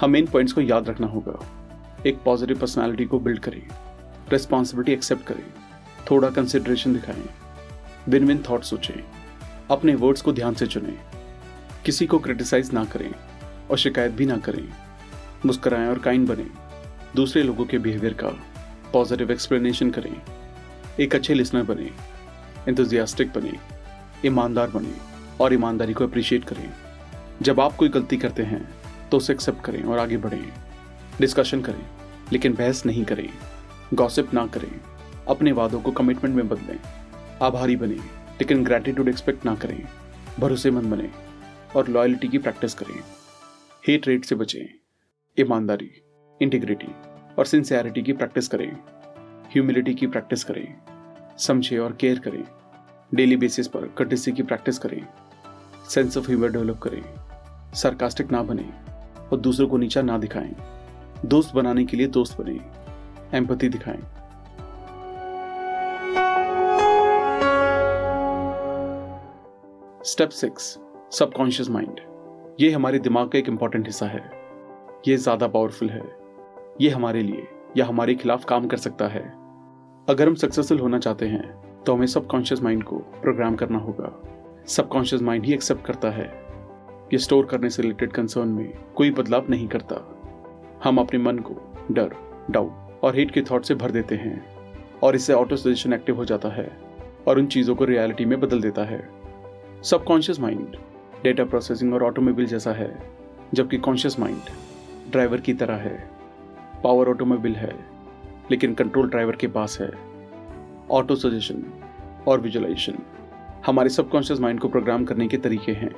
हमें 0.00 0.20
इन 0.20 0.26
पॉइंट्स 0.26 0.52
को 0.52 0.60
याद 0.60 0.88
रखना 0.88 1.06
होगा। 1.06 1.59
एक 2.06 2.22
पॉजिटिव 2.24 2.58
पर्सनालिटी 2.58 3.04
को 3.04 3.18
बिल्ड 3.18 3.38
करें 3.38 3.62
रिस्पॉन्सिबिलिटी 4.30 4.92
एक्सेप्ट 4.92 5.24
करें, 5.26 5.42
थोड़ा 6.10 6.28
कंसिडरेशन 6.30 6.92
दिखाएँ 6.92 7.24
विन 8.08 8.24
विन 8.26 8.42
थॉट 8.48 8.62
सोचें, 8.64 9.02
अपने 9.70 9.94
वर्ड्स 9.94 10.22
को 10.22 10.32
ध्यान 10.32 10.54
से 10.54 10.66
चुनें, 10.66 10.98
किसी 11.84 12.06
को 12.06 12.18
क्रिटिसाइज 12.18 12.72
ना 12.72 12.84
करें 12.84 13.10
और 13.70 13.78
शिकायत 13.78 14.12
भी 14.12 14.26
ना 14.26 14.36
करें, 14.38 14.68
मुस्कराएँ 15.46 15.88
और 15.88 15.98
काइंड 15.98 16.26
बने, 16.28 16.46
दूसरे 17.16 17.42
लोगों 17.42 17.64
के 17.64 17.78
बिहेवियर 17.78 18.14
का 18.14 18.28
पॉजिटिव 18.92 19.30
एक्सप्लेनेशन 19.30 19.90
करें, 19.90 20.14
एक 21.00 21.14
अच्छे 21.14 21.34
लिसनर 21.34 21.62
बने 21.64 21.90
इंतजियास्टिक 22.68 23.32
बने, 23.32 23.52
ईमानदार 24.26 24.70
बने 24.70 24.94
और 25.40 25.54
ईमानदारी 25.54 25.92
को 25.92 26.04
अप्रिशिएट 26.04 26.44
करें। 26.44 26.72
जब 27.42 27.60
आप 27.60 27.76
कोई 27.76 27.88
गलती 27.88 28.16
करते 28.16 28.42
हैं 28.44 28.68
तो 29.10 29.16
उसे 29.16 29.32
एक्सेप्ट 29.32 29.64
करें 29.64 29.82
और 29.82 29.98
आगे 29.98 30.16
बढ़ें। 30.16 30.69
डिस्कशन 31.20 31.60
करें, 31.60 31.84
लेकिन 32.32 32.54
बहस 32.54 32.84
नहीं 32.86 33.04
करें 33.04 33.28
गॉसिप 33.94 34.34
ना 34.34 34.46
करें, 34.46 34.70
अपने 35.28 35.52
वादों 35.52 35.80
को 35.80 35.90
कमिटमेंट 35.92 36.36
में 36.36 36.48
बदलें, 36.48 36.78
आभारी 37.42 37.76
बने, 37.76 37.94
लेकिन 37.94 38.64
ग्रैटिट्यूड 38.64 39.08
एक्सपेक्ट 39.08 39.44
ना 39.46 39.54
करें, 39.54 39.82
भरोसेमंद 40.40 40.90
बने 40.90 41.10
और 41.76 41.88
लॉयल्टी 41.88 42.28
की 42.28 42.38
प्रैक्टिस 42.38 42.74
करें। 42.74 42.94
हेट 43.88 44.08
रेट 44.08 44.24
से 44.24 44.34
बचें, 44.34 44.66
ईमानदारी 45.36 45.90
इंटीग्रिटी 46.40 46.88
और 47.38 47.46
सिंसियरिटी 47.46 48.02
की 48.02 48.12
प्रैक्टिस 48.12 48.48
करें 48.48 48.70
ह्यूमिलिटी 49.52 49.94
की 49.94 50.06
प्रैक्टिस 50.06 50.44
करें, 50.44 50.74
समझे 51.38 51.78
और 51.78 51.96
केयर 52.00 52.18
करें 52.18 52.44
डेली 53.12 53.36
बेसिस 53.36 53.68
पर 53.68 53.86
कटिसी 53.98 54.32
की 54.32 54.42
प्रैक्टिस 54.42 54.78
करें 54.78 55.06
सेंस 55.88 56.16
ऑफ़ 56.16 56.26
ह्यूमर 56.26 56.52
डेवलप 56.52 56.78
करें 56.78 57.02
सरकास्टिक 57.74 58.30
ना 58.32 58.42
बने 58.42 58.68
और 59.32 59.40
दूसरों 59.40 59.68
को 59.68 59.78
नीचा 59.78 60.02
ना 60.02 60.18
दिखाएँ। 60.18 60.54
दोस्त 61.24 61.54
बनाने 61.54 61.84
के 61.84 61.96
लिए 61.96 62.06
दोस्त 62.06 62.40
बने। 62.40 62.58
एम्पति 63.38 63.68
दिखाएँ। 63.68 64.00
Step 70.04 70.28
six, 70.28 70.78
subconscious 71.12 71.68
mind. 71.70 72.00
ये 72.60 72.70
हमारे 72.70 72.98
दिमाग 72.98 73.28
का 73.28 73.38
एक 73.38 73.48
इंपॉर्टेंट 73.48 73.86
हिस्सा 73.86 74.06
है। 74.06 74.22
ये 75.08 75.16
ज़्यादा 75.16 75.48
पावरफुल 75.48 75.90
है। 75.90 76.02
ये 76.80 76.90
हमारे 76.90 77.22
लिए 77.22 77.46
या 77.76 77.86
हमारे 77.86 78.14
खिलाफ 78.14 78.44
काम 78.44 78.66
कर 78.66 78.76
सकता 78.76 79.08
है। 79.08 79.22
अगर 80.08 80.28
हम 80.28 80.34
सक्सेसफुल 80.34 80.78
होना 80.78 80.98
चाहते 80.98 81.26
हैं 81.26 81.82
तो 81.84 81.94
हमें 81.94 82.06
सबकॉन्शियस 82.06 82.62
माइंड 82.62 82.82
को 82.82 82.96
प्रोग्राम 82.96 83.56
करना 83.56 83.78
होगा। 83.78 84.12
सबकॉन्शियस 84.68 85.22
माइंड 85.22 85.44
ही 85.44 85.52
एक्सेप्ट 85.54 85.84
करता 85.84 86.10
है। 86.10 86.24
ये 87.12 87.18
स्टोर 87.18 87.46
करने 87.46 87.70
से 87.70 87.82
रिलेटेड 87.82 88.12
कंसर्न 88.12 88.48
में 88.48 88.72
कोई 88.96 89.10
बदलाव 89.10 89.46
नहीं 89.50 89.68
करता। 89.68 89.96
हम 90.84 90.98
अपने 90.98 91.18
मन 91.18 91.38
को 91.38 91.54
डर 91.90 92.10
डाउट 92.50 93.00
और 93.02 93.16
हेट 93.16 93.30
के 93.30 93.42
थॉट 93.42 93.64
से 93.64 93.74
भर 93.74 93.90
देते 93.90 94.14
हैं 94.14 94.44
और 95.02 95.14
इससे 95.14 95.32
ऑटो 95.32 95.56
सजेशन 95.56 95.92
एक्टिव 95.92 96.16
हो 96.16 96.24
जाता 96.24 96.48
है 96.48 96.76
और 97.28 97.38
उन 97.38 97.46
चीज़ों 97.46 97.74
को 97.74 97.84
रियलिटी 97.84 98.24
में 98.24 98.40
बदल 98.40 98.60
देता 98.60 98.84
है। 98.84 99.08
सबकॉन्शियस 99.82 100.40
माइंड 100.40 100.76
डेटा 101.22 101.44
प्रोसेसिंग 101.44 101.94
और 101.94 102.04
ऑटोमोबाइल 102.04 102.46
जैसा 102.46 102.72
है, 102.72 103.02
जबकि 103.54 103.78
कॉन्शियस 103.78 104.20
माइंड 104.20 104.40
ड्राइवर 105.10 105.40
की 105.40 105.54
तरह 105.54 105.74
है। 105.74 106.10
पावर 106.84 107.08
ऑटोमोबाइल 107.08 107.54
है, 107.54 107.74
लेकिन 108.50 108.74
कंट्रोल 108.74 109.08
ड्राइवर 109.08 109.36
के 109.36 109.46
पास 109.46 109.80
है। 109.80 109.90
ऑटो 110.90 111.16
सजेशन 111.16 111.64
और 112.28 112.40
विजुलाइजेशन 112.40 112.98
हमारे 113.66 113.88
सबकॉन्शियस 113.88 114.40
माइंड 114.40 114.60
को 114.60 114.68
प्रोग्राम 114.68 115.04
करने 115.04 115.28
के 115.28 115.36
तरीके 115.36 115.72
हैं। 115.72 115.94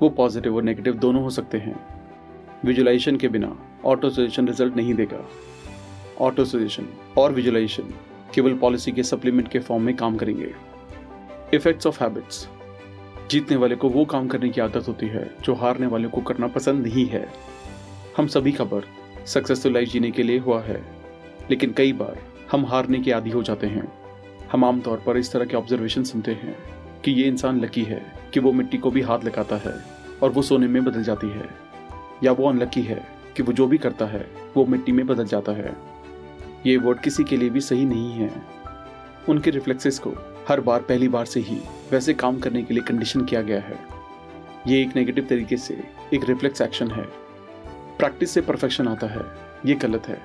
वो 0.00 0.08
पॉजिटिव 0.08 0.56
और 0.56 0.62
नेगेटिव 0.62 0.94
दोनों 0.94 1.22
हो 1.22 1.30
सकते 1.30 1.58
हैं। 1.58 1.76
विजुलाइजेशन 2.64 3.16
के 3.16 3.28
बिना 3.28 3.56
ऑटो 3.86 4.10
सजेशन 4.10 4.46
रिज़ल्ट 4.48 4.76
नहीं 4.76 4.94
देगा। 4.94 5.24
ऑटो 6.20 6.44
सजेशन 6.44 6.86
और 7.18 7.32
विजुलाइजेशन 7.32 7.92
केवल 8.34 8.54
पॉलिसी 8.54 8.92
के 8.92 9.02
सप्लीमेंट 9.02 9.48
के 9.48 9.58
फॉर्म 9.58 9.82
में 9.82 9.94
काम 9.96 10.16
करेंगे। 10.16 10.52
Effects 11.54 11.86
of 11.86 12.02
habits. 12.04 12.48
जीतने 13.30 13.56
वाले 13.56 13.76
को 13.76 13.88
वो 13.88 14.04
काम 14.04 14.28
करने 14.28 14.48
की 14.48 14.60
आदत 14.60 14.88
होती 14.88 15.06
है 15.06 15.30
जो 15.44 15.54
हारने 15.54 15.86
वाले 15.86 16.08
को 16.08 16.20
करना 16.20 16.46
पसंद 16.46 16.86
नहीं 16.86 17.06
है। 17.06 17.26
हम 18.16 18.26
सभी 18.26 18.52
का 18.52 18.64
बर्थ 18.64 19.26
सक्सेसफुल 19.26 19.72
लाइफ 19.72 19.88
जीने 19.88 20.10
के 20.10 20.22
लिए 20.22 20.38
हुआ 20.38 20.60
है, 20.62 20.82
लेकिन 21.50 21.72
कई 21.72 21.92
बार 21.92 22.18
हम 22.52 22.66
हारने 22.66 22.98
के 22.98 23.12
आदि 23.12 23.30
हो 23.30 23.42
जाते 23.42 23.66
हैं। 23.66 23.88
हम 24.52 24.64
आमतौर 24.64 25.02
पर 25.06 25.16
इस 25.16 25.32
तरह 25.32 25.44
के 25.44 25.56
ऑब्जर्वेशन 25.56 26.02
सुनते 26.04 26.32
हैं 26.32 26.56
कि 27.04 27.12
ये 27.12 27.26
इंसान 27.28 27.60
लकी 27.60 27.82
है 27.82 28.00
कि 28.34 28.40
वो 28.40 28.52
मिट्टी 28.52 28.78
को 28.78 28.90
भी 28.90 29.00
हाथ 29.00 29.24
लगाता 29.24 29.56
है 29.56 29.74
और 30.22 30.30
वो 30.30 30.42
सोने 30.42 30.66
में 30.66 30.84
बदल 30.84 31.02
जाती 31.02 31.28
है, 31.28 31.48
या 32.24 32.32
वो 32.32 32.48
अनलकी 32.48 32.82
है 32.82 33.15
कि 33.36 33.42
वो 33.42 33.52
जो 33.52 33.66
भी 33.66 33.78
करता 33.78 34.04
है, 34.04 34.30
वो 34.56 34.66
मिट्टी 34.66 34.92
में 34.92 35.06
बदल 35.06 35.24
जाता 35.24 35.52
है। 35.52 35.76
ये 36.66 36.76
वर्ड 36.76 37.00
किसी 37.00 37.24
के 37.24 37.36
लिए 37.36 37.50
भी 37.50 37.60
सही 37.60 37.84
नहीं 37.84 38.12
है। 38.12 38.42
उनके 39.28 39.50
रिफ्लेक्सेस 39.50 39.98
को 39.98 40.10
हर 40.48 40.60
बार, 40.60 40.80
पहली 40.80 41.08
बार 41.08 41.24
से 41.24 41.40
ही 41.40 41.60
वैसे 41.92 42.14
काम 42.14 42.38
करने 42.38 42.62
के 42.62 42.74
लिए 42.74 42.82
कंडीशन 42.82 43.24
किया 43.24 43.42
गया 43.42 43.60
है। 43.60 43.78
ये 44.66 44.82
एक 44.82 44.96
नेगेटिव 44.96 45.26
तरीके 45.30 45.56
से 45.56 45.74
एक 46.14 46.24
रिफ्लेक्स 46.24 46.60
एक्शन 46.60 46.90
है। 46.90 47.02
प्रैक्टिस 47.98 48.30
से 48.30 48.40
परफेक्शन 48.40 48.88
आता 48.88 49.06
है। 49.06 49.20
ये 49.66 49.74
गलत 49.74 50.08
है। 50.08 50.22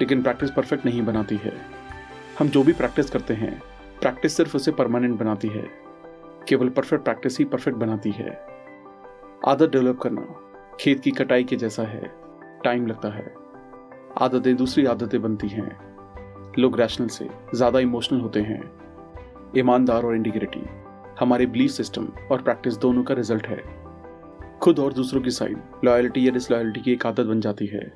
लेकिन 0.00 0.22
प्रैक्टिस 0.22 0.50
परफेक्ट 0.50 0.86
नहीं 0.86 1.02
बनाती 1.02 1.36
है। 1.36 1.66
हम 2.38 2.48
जो 2.48 2.62
भी 2.62 2.72
प्रैक्टिस 2.72 3.10
करते 3.10 3.34
हैं 3.34 3.62
प्रैक्टिस 4.00 4.36
सिर्फ़ 4.36 4.56
उसे 4.56 4.72
परमानेंट 4.72 5.18
बनाती 5.18 5.48
है। 5.48 5.70
केवल 6.48 6.68
परफेक्ट 6.68 7.04
प्रैक्टिस 7.04 7.38
ही 7.38 7.44
परफेक्ट 7.44 7.78
बनाती 7.78 8.10
है। 8.10 8.46
आदत 9.46 9.70
डेवलप 9.72 9.98
करना, 10.00 10.26
खेत 10.80 11.00
की 11.00 11.10
कटाई 11.10 11.44
के 11.44 11.56
जैसा 11.56 11.82
है। 11.82 12.25
टाइम 12.64 12.86
लगता 12.86 13.08
है। 13.08 13.34
आदतें 14.18 14.54
दूसरी 14.56 14.84
आदतें 14.86 15.20
बनती 15.22 15.48
हैं। 15.48 15.70
लोग 16.58 16.78
रैशनल 16.80 17.08
से 17.08 17.28
ज़्यादा 17.54 17.78
इमोशनल 17.78 18.20
होते 18.20 18.40
हैं। 18.40 18.62
ईमानदार 19.58 20.02
और 20.02 20.14
इंटीग्रिटी 20.16 20.62
हमारे 21.20 21.46
बिलीफ 21.46 21.70
सिस्टम 21.70 22.08
और 22.30 22.42
प्रैक्टिस 22.42 22.76
दोनों 22.76 23.02
का 23.02 23.14
रिज़ल्ट 23.14 23.46
है। 23.46 23.62
खुद 24.62 24.78
और 24.78 24.92
दूसरों 24.92 25.20
की 25.22 25.30
साइड 25.30 25.58
लॉयल्टी 25.84 26.26
या 26.26 26.32
डिसलॉयल्टी 26.32 26.80
की 26.80 26.92
एक 26.92 27.06
आदत 27.06 27.26
बन 27.26 27.40
जाती 27.40 27.66
है। 27.66 27.92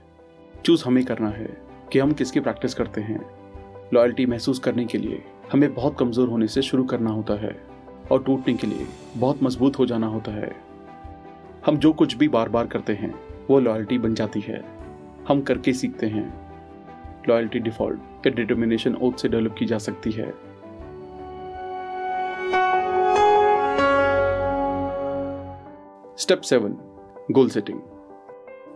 चूज़ 0.64 0.85
हमें 0.85 1.04
करना 1.04 1.28
है 1.28 1.48
कि 1.92 1.98
हम 1.98 2.12
किसकी 2.12 2.40
प्रैक्टिस 2.40 2.74
करते 2.74 3.00
हैं। 3.00 3.20
लॉयल्टी 3.94 4.26
महसूस 4.26 4.58
करने 4.58 4.85
के 4.85 4.98
लिए 4.98 5.22
हमें 5.52 5.72
बहुत 5.74 5.96
कमज़ोर 5.98 6.28
होने 6.28 6.46
से 6.46 6.62
शुरू 6.62 6.85
करना 6.85 7.11
होता 7.11 7.35
है 7.35 7.56
और 8.12 8.22
टूटने 8.22 8.54
के 8.54 8.66
लिए 8.66 8.87
बहुत 9.16 9.42
मज़बूत 9.42 9.78
हो 9.78 9.87
जाना 9.87 10.06
होता 10.06 10.32
है। 10.32 10.52
हम 11.66 11.76
जो 11.76 11.92
कुछ 11.92 12.16
भी 12.16 12.28
बार 12.28 12.48
बार 12.48 12.66
करते 12.66 12.92
हैं 12.92 13.14
वो 13.50 13.60
लॉयल्टी 13.60 13.98
बन 13.98 14.14
जाती 14.14 14.40
है। 14.40 14.62
हम 15.28 15.40
करके 15.40 15.72
सीखते 15.72 16.06
हैं। 16.06 16.28
लॉयल्टी 17.28 17.58
डिफ़ॉल्ट 17.58 18.26
या 18.26 18.32
डिटर्मिनेशन 18.32 18.94
ओथ 18.94 19.12
से 19.12 19.28
डेवलप 19.28 19.54
की 19.58 19.66
जा 19.66 19.78
सकती 19.78 20.10
है। 20.10 20.30
स्टेप 26.16 26.40
सेवन 26.40 26.76
गोल 27.30 27.48
सेटिंग 27.48 27.80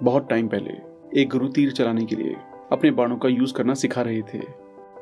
बहुत 0.02 0.28
टाइम 0.30 0.48
पहले 0.48 0.76
एक 1.20 1.28
गुरु 1.30 1.48
तीर 1.48 1.72
चलाने 1.72 2.04
के 2.04 2.16
लिए 2.16 2.36
अपने 2.72 2.90
बाणों 2.90 3.16
का 3.16 3.28
यूज़ 3.28 3.54
करना 3.54 3.74
सिखा 3.74 4.02
रहे 4.02 4.22
थे। 4.34 4.40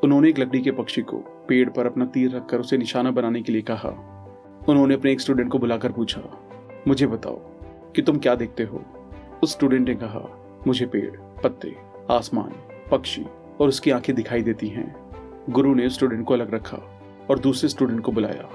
उन्होंने 0.05 0.29
एक 0.29 0.39
लकड़ी 0.39 0.61
के 0.61 0.71
पक्षी 0.71 1.03
को 1.03 1.17
पेड़ 1.49 1.69
पर 1.71 1.87
अपना 1.87 2.07
तीर 2.07 2.35
रखकर 2.37 2.61
उसे 2.61 2.79
निशाना 2.79 3.11
बनाने 3.11 3.43
के 3.43 3.53
लिए 3.53 3.63
कहा। 3.63 3.91
उन्होंने 4.69 4.95
अपने 4.95 5.13
एक 5.13 5.21
स्टूडेंट 5.21 5.51
को 5.51 5.59
बुलाकर 5.59 5.93
पूछा, 5.93 6.21
मुझे 6.89 7.07
बताओ 7.07 7.37
कि 7.93 8.03
तुम 8.03 8.19
क्या 8.19 8.35
देखते 8.35 8.63
हो? 8.63 8.85
उस 9.43 9.53
स्टूडेंट 9.53 9.89
ने 9.89 9.95
कहा, 9.95 10.21
मुझे 10.67 10.87
पेड़, 10.87 11.11
पत्ते, 11.43 11.75
आसमान, 12.11 12.53
पक्षी 12.91 13.25
और 13.61 13.69
उसकी 13.69 13.91
आँखें 13.91 14.15
दिखाई 14.15 14.43
देती 14.43 14.69
हैं। 14.69 14.85
गुरु 15.51 15.75
ने 15.75 15.89
स्टूडेंट 15.89 16.25
को 16.27 16.35
अलग 16.35 16.55
रखा 16.55 16.77
और 17.31 17.39
दूसरे 17.39 17.69
स्टूडेंट 17.69 18.01
को 18.01 18.13
बुलाया 18.13 18.49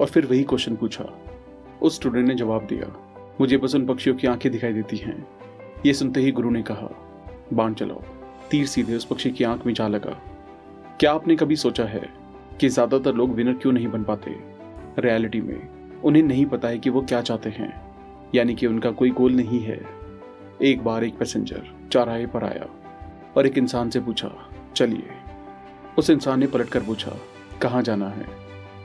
और 0.00 0.06
फिर 0.06 0.26
वही 0.26 0.42
क्वेश्चन 0.42 0.76
पूछा। 0.76 1.04
उस 1.82 1.96
स्टूडेंट 1.96 2.26
ने 2.28 2.34
जवाब 2.34 2.66
दिया, 2.66 2.92
मुझे 3.40 3.56
बस 3.56 3.74
उन 3.74 3.86
पक्षियों 3.86 4.16
की 4.16 4.26
आँखें 4.26 4.50
दिखाई 4.52 4.72
देती 4.72 4.96
हैं। 4.96 5.26
ये 5.86 5.94
सुनते 5.94 6.20
ही 6.20 6.32
गुरु 6.32 6.50
ने 6.50 6.62
कहा, 6.62 6.90
बाण 7.52 7.74
चलाओ। 7.74 8.02
तीर 8.50 8.66
सीधे 8.66 8.96
उस 8.96 9.04
पक्षी 9.04 9.30
की 9.30 9.44
आँख 9.44 9.66
में 9.66 9.74
जा 9.74 9.88
लगा। 9.88 10.18
क्या 11.00 11.12
आपने 11.12 11.36
कभी 11.36 11.56
सोचा 11.56 11.84
है 11.84 12.08
कि 12.60 12.68
ज़्यादातर 12.68 13.14
लोग 13.14 13.34
विनर 13.34 13.52
क्यों 13.52 13.72
नहीं 13.72 13.88
बन 13.88 14.04
पाते? 14.04 14.36
रियलिटी 14.98 15.40
में 15.40 16.00
उन्हें 16.00 16.22
नहीं 16.22 16.46
पता 16.46 16.68
है 16.68 16.78
कि 16.78 16.90
वो 16.90 17.02
क्या 17.02 17.20
चाहते 17.20 17.50
हैं, 17.50 17.74
यानी 18.34 18.54
कि 18.54 18.66
उनका 18.66 18.90
कोई 18.90 19.10
गोल 19.10 19.32
नहीं 19.32 19.60
है। 19.60 20.01
एक 20.62 20.82
बार 20.84 21.04
एक 21.04 21.16
पैसेंजर 21.18 21.62
चौराहे 21.92 22.26
पर 22.26 22.44
आया 22.44 22.66
और 23.36 23.46
एक 23.46 23.56
इंसान 23.58 23.88
से 23.90 24.00
पूछा, 24.00 24.28
चलिए। 24.76 25.14
उस 25.98 26.10
इंसान 26.10 26.40
ने 26.40 26.46
पलट 26.46 26.68
कर 26.68 26.82
पूछा, 26.82 27.16
कहाँ 27.62 27.82
जाना 27.82 28.08
है? 28.08 28.26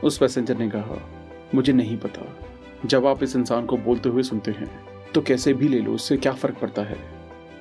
उस 0.03 0.17
पैसेंजर 0.17 0.57
ने 0.57 0.69
कहा, 0.69 0.97
मुझे 1.55 1.73
नहीं 1.73 1.97
पता। 1.97 2.25
जब 2.85 3.05
आप 3.05 3.23
इस 3.23 3.35
इंसान 3.35 3.65
को 3.65 3.77
बोलते 3.79 4.09
हुए 4.09 4.23
सुनते 4.23 4.51
हैं 4.51 4.69
तो 5.13 5.21
कैसे 5.21 5.53
भी 5.53 5.67
ले 5.67 5.79
लो, 5.79 5.93
उससे 5.93 6.17
क्या 6.17 6.33
फ़र्क 6.33 6.57
पड़ता 6.61 6.81
है? 6.81 6.97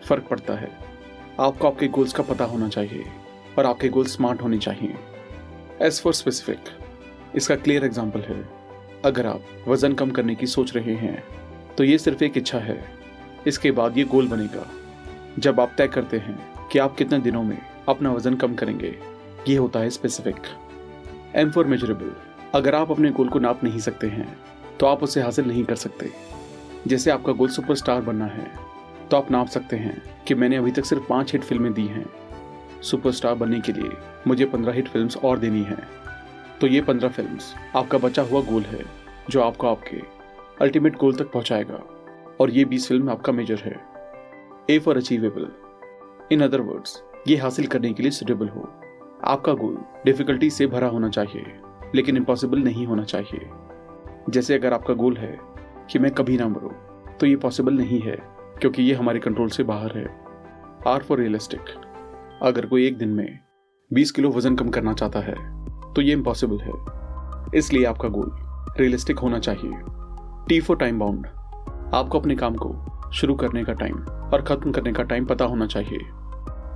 फ़र्क 0.09 0.27
पड़ता 0.31 0.55
है। 0.55 0.71
आपको 1.41 1.69
आपके 1.69 1.89
गोल्स 1.89 2.13
का 2.13 2.23
पता 2.25 2.45
होना 2.47 2.69
चाहिए 2.69 3.05
और 3.59 3.67
आपके 3.67 3.89
गोल्स 3.89 4.17
स्मार्ट 4.17 4.43
होने 4.43 4.59
चाहिए। 4.59 4.97
एज 5.83 6.01
फॉर 6.01 6.15
स्पेसिफिक 6.15 7.37
इसका 7.37 7.57
क्लियर 7.57 7.85
एग्ज़ाम्पल 7.85 8.21
है। 8.23 8.43
अगर 9.05 9.27
आप 9.27 9.65
वज़न 9.69 9.93
कम 9.95 10.11
करने 10.11 10.35
की 10.35 10.47
सोच 10.49 10.77
रहे 10.77 10.95
हैं 10.97 11.23
तो 11.77 11.85
ये 11.85 11.99
सिर्फ़ 11.99 12.25
एक 12.25 12.37
इच्छा 12.39 12.59
है। 12.59 12.85
इसके 13.47 13.71
बाद 13.71 13.99
ये 13.99 14.05
गोल 14.05 14.29
बनेगा। 14.29 14.67
जब 15.39 15.61
आप 15.61 15.75
तय 15.79 15.89
करते 15.89 16.19
हैं 16.19 16.39
कि 16.69 16.79
आप 16.79 16.97
कितने 16.97 17.19
दिनों 17.19 17.43
में 17.43 17.59
अपना 17.89 18.13
वज़न 18.13 18.35
कम 18.35 18.55
करेंगे, 18.55 18.95
ये 19.49 19.57
होता 19.57 19.81
है 19.81 19.91
स्पेसिफिक 19.91 20.37
एम 21.37 21.51
फॉर 21.51 21.67
मेजरेबल 21.67 22.13
अगर 22.55 22.75
आप 22.75 22.91
अपने 22.91 23.11
गोल 23.11 23.29
को 23.29 23.39
नाप 23.39 23.65
नहीं 23.65 23.81
सकते 23.81 24.07
हैं 24.07 24.37
तो 24.81 24.87
आप 24.87 25.03
उसे 25.03 25.21
हासिल 25.23 25.45
नहीं 25.45 25.65
कर 25.65 25.77
सकते। 25.77 26.11
जैसे 26.87 27.11
आपका 27.11 27.33
गोल 27.33 27.49
सुपरस्टार 27.49 28.01
बनना 28.01 28.27
है 28.27 28.51
तो 29.11 29.17
आप 29.17 29.31
नाप 29.31 29.49
सकते 29.49 29.77
हैं 29.77 30.03
कि 30.27 30.35
मैंने 30.35 30.57
अभी 30.57 30.71
तक 30.71 30.85
सिर्फ़ 30.85 31.09
पाँच 31.09 31.33
हिट 31.33 31.43
फ़िल्में 31.43 31.73
दी 31.73 31.87
हैं। 31.87 32.05
सुपरस्टार 32.83 33.35
बनने 33.35 33.61
के 33.61 33.73
लिए 33.73 33.91
मुझे 34.27 34.45
पंद्रह 34.45 34.73
हिट 34.73 34.89
फिल्म्स 34.89 35.17
और 35.17 35.39
देनी 35.39 35.63
है। 35.63 35.77
तो 36.61 36.67
ये 36.67 36.81
पंद्रह 36.81 37.09
फिल्म्स 37.09 37.55
आपका 37.77 37.99
बचा 37.99 38.23
हुआ 38.23 38.41
गोल 38.43 38.63
है, 38.63 38.85
जो 39.31 39.43
आपको 39.43 39.67
आपके 39.67 40.01
अल्टीमेट 40.61 40.97
गोल 40.97 41.15
तक 41.15 41.31
पहुंचाएगा। 41.33 41.81
और 42.41 42.51
ये 42.51 42.65
बीस 42.65 42.89
फ़िल्म 42.89 43.11
आपका 43.11 43.33
मेजर 43.33 43.63
है। 43.65 43.77
A 44.71 44.79
for 44.79 44.97
achievable 44.97 45.49
in 46.33 46.41
other 46.43 46.61
words 46.61 47.03
ये 47.29 47.37
हासिल 47.37 47.67
करने 47.67 47.93
के 47.93 48.03
लिए 48.03 48.13
सुटेबल 48.13 48.49
हो। 48.49 48.69
आपका 49.25 49.53
गोल 49.55 49.77
डिफिकल्टी 50.05 50.51
से 50.51 50.67
भरा 50.67 50.89
होना 50.89 51.09
चाहिए, 51.09 51.45
लेकिन 51.95 52.17
इम्पॉसिबल 52.17 52.59
नहीं 52.59 52.87
होना 52.87 53.05
चाहिए। 53.05 53.51
जैसे 54.31 54.55
अगर 54.55 54.73
आपका 54.73 54.95
गोल 54.95 55.17
है 55.17 55.37
कि 55.91 55.99
मैं 55.99 56.11
कभी 56.11 56.37
ना 56.37 56.49
मरूं 56.49 56.71
तो 57.13 57.27
ये 57.27 57.37
पॉसिबल 57.37 57.75
नहीं 57.75 58.01
है, 58.01 58.17
क्योंकि 58.61 58.83
ये 58.83 58.95
हमारे 58.95 59.19
कंट्रोल 59.19 59.49
से 59.49 59.63
बाहर 59.65 59.97
है। 59.99 60.05
आर 60.87 61.03
फॉर 61.03 61.19
रियलिस्टिक 61.19 61.61
अगर 62.43 62.67
कोई 62.67 62.87
एक 62.87 62.99
दिन 62.99 63.09
में 63.09 63.39
20 63.91 64.11
किलो 64.11 64.31
वज़न 64.31 64.57
कम 64.57 64.69
करना 64.69 64.93
चाहता 64.93 65.21
है 65.21 65.35
तो 65.95 66.03
ये 66.03 66.13
इम्पॉसिबल 66.13 66.59
है। 66.59 66.73
इसलिए 67.55 67.85
आपका 67.85 68.09
गोल 68.09 68.31
रियलिस्टिक 68.79 69.19
होना 69.19 69.39
चाहिए। 69.39 69.81
टी 70.49 70.61
फॉर 70.61 70.77
टाइम 70.77 70.99
बाउंड 70.99 71.27
आपको 71.95 72.19
अपने 72.21 72.35
काम 72.35 72.55
को 72.55 73.11
शुरू 73.13 73.35
करने 73.35 73.65
का 73.65 73.73
टाइम 73.73 73.97
और 74.35 74.43
खत्म 74.43 74.73
करने 74.73 74.93
का 74.93 75.03
टाइम 75.03 75.25
पता 75.25 75.45
होना 75.45 75.67
चाहिए। 75.67 75.99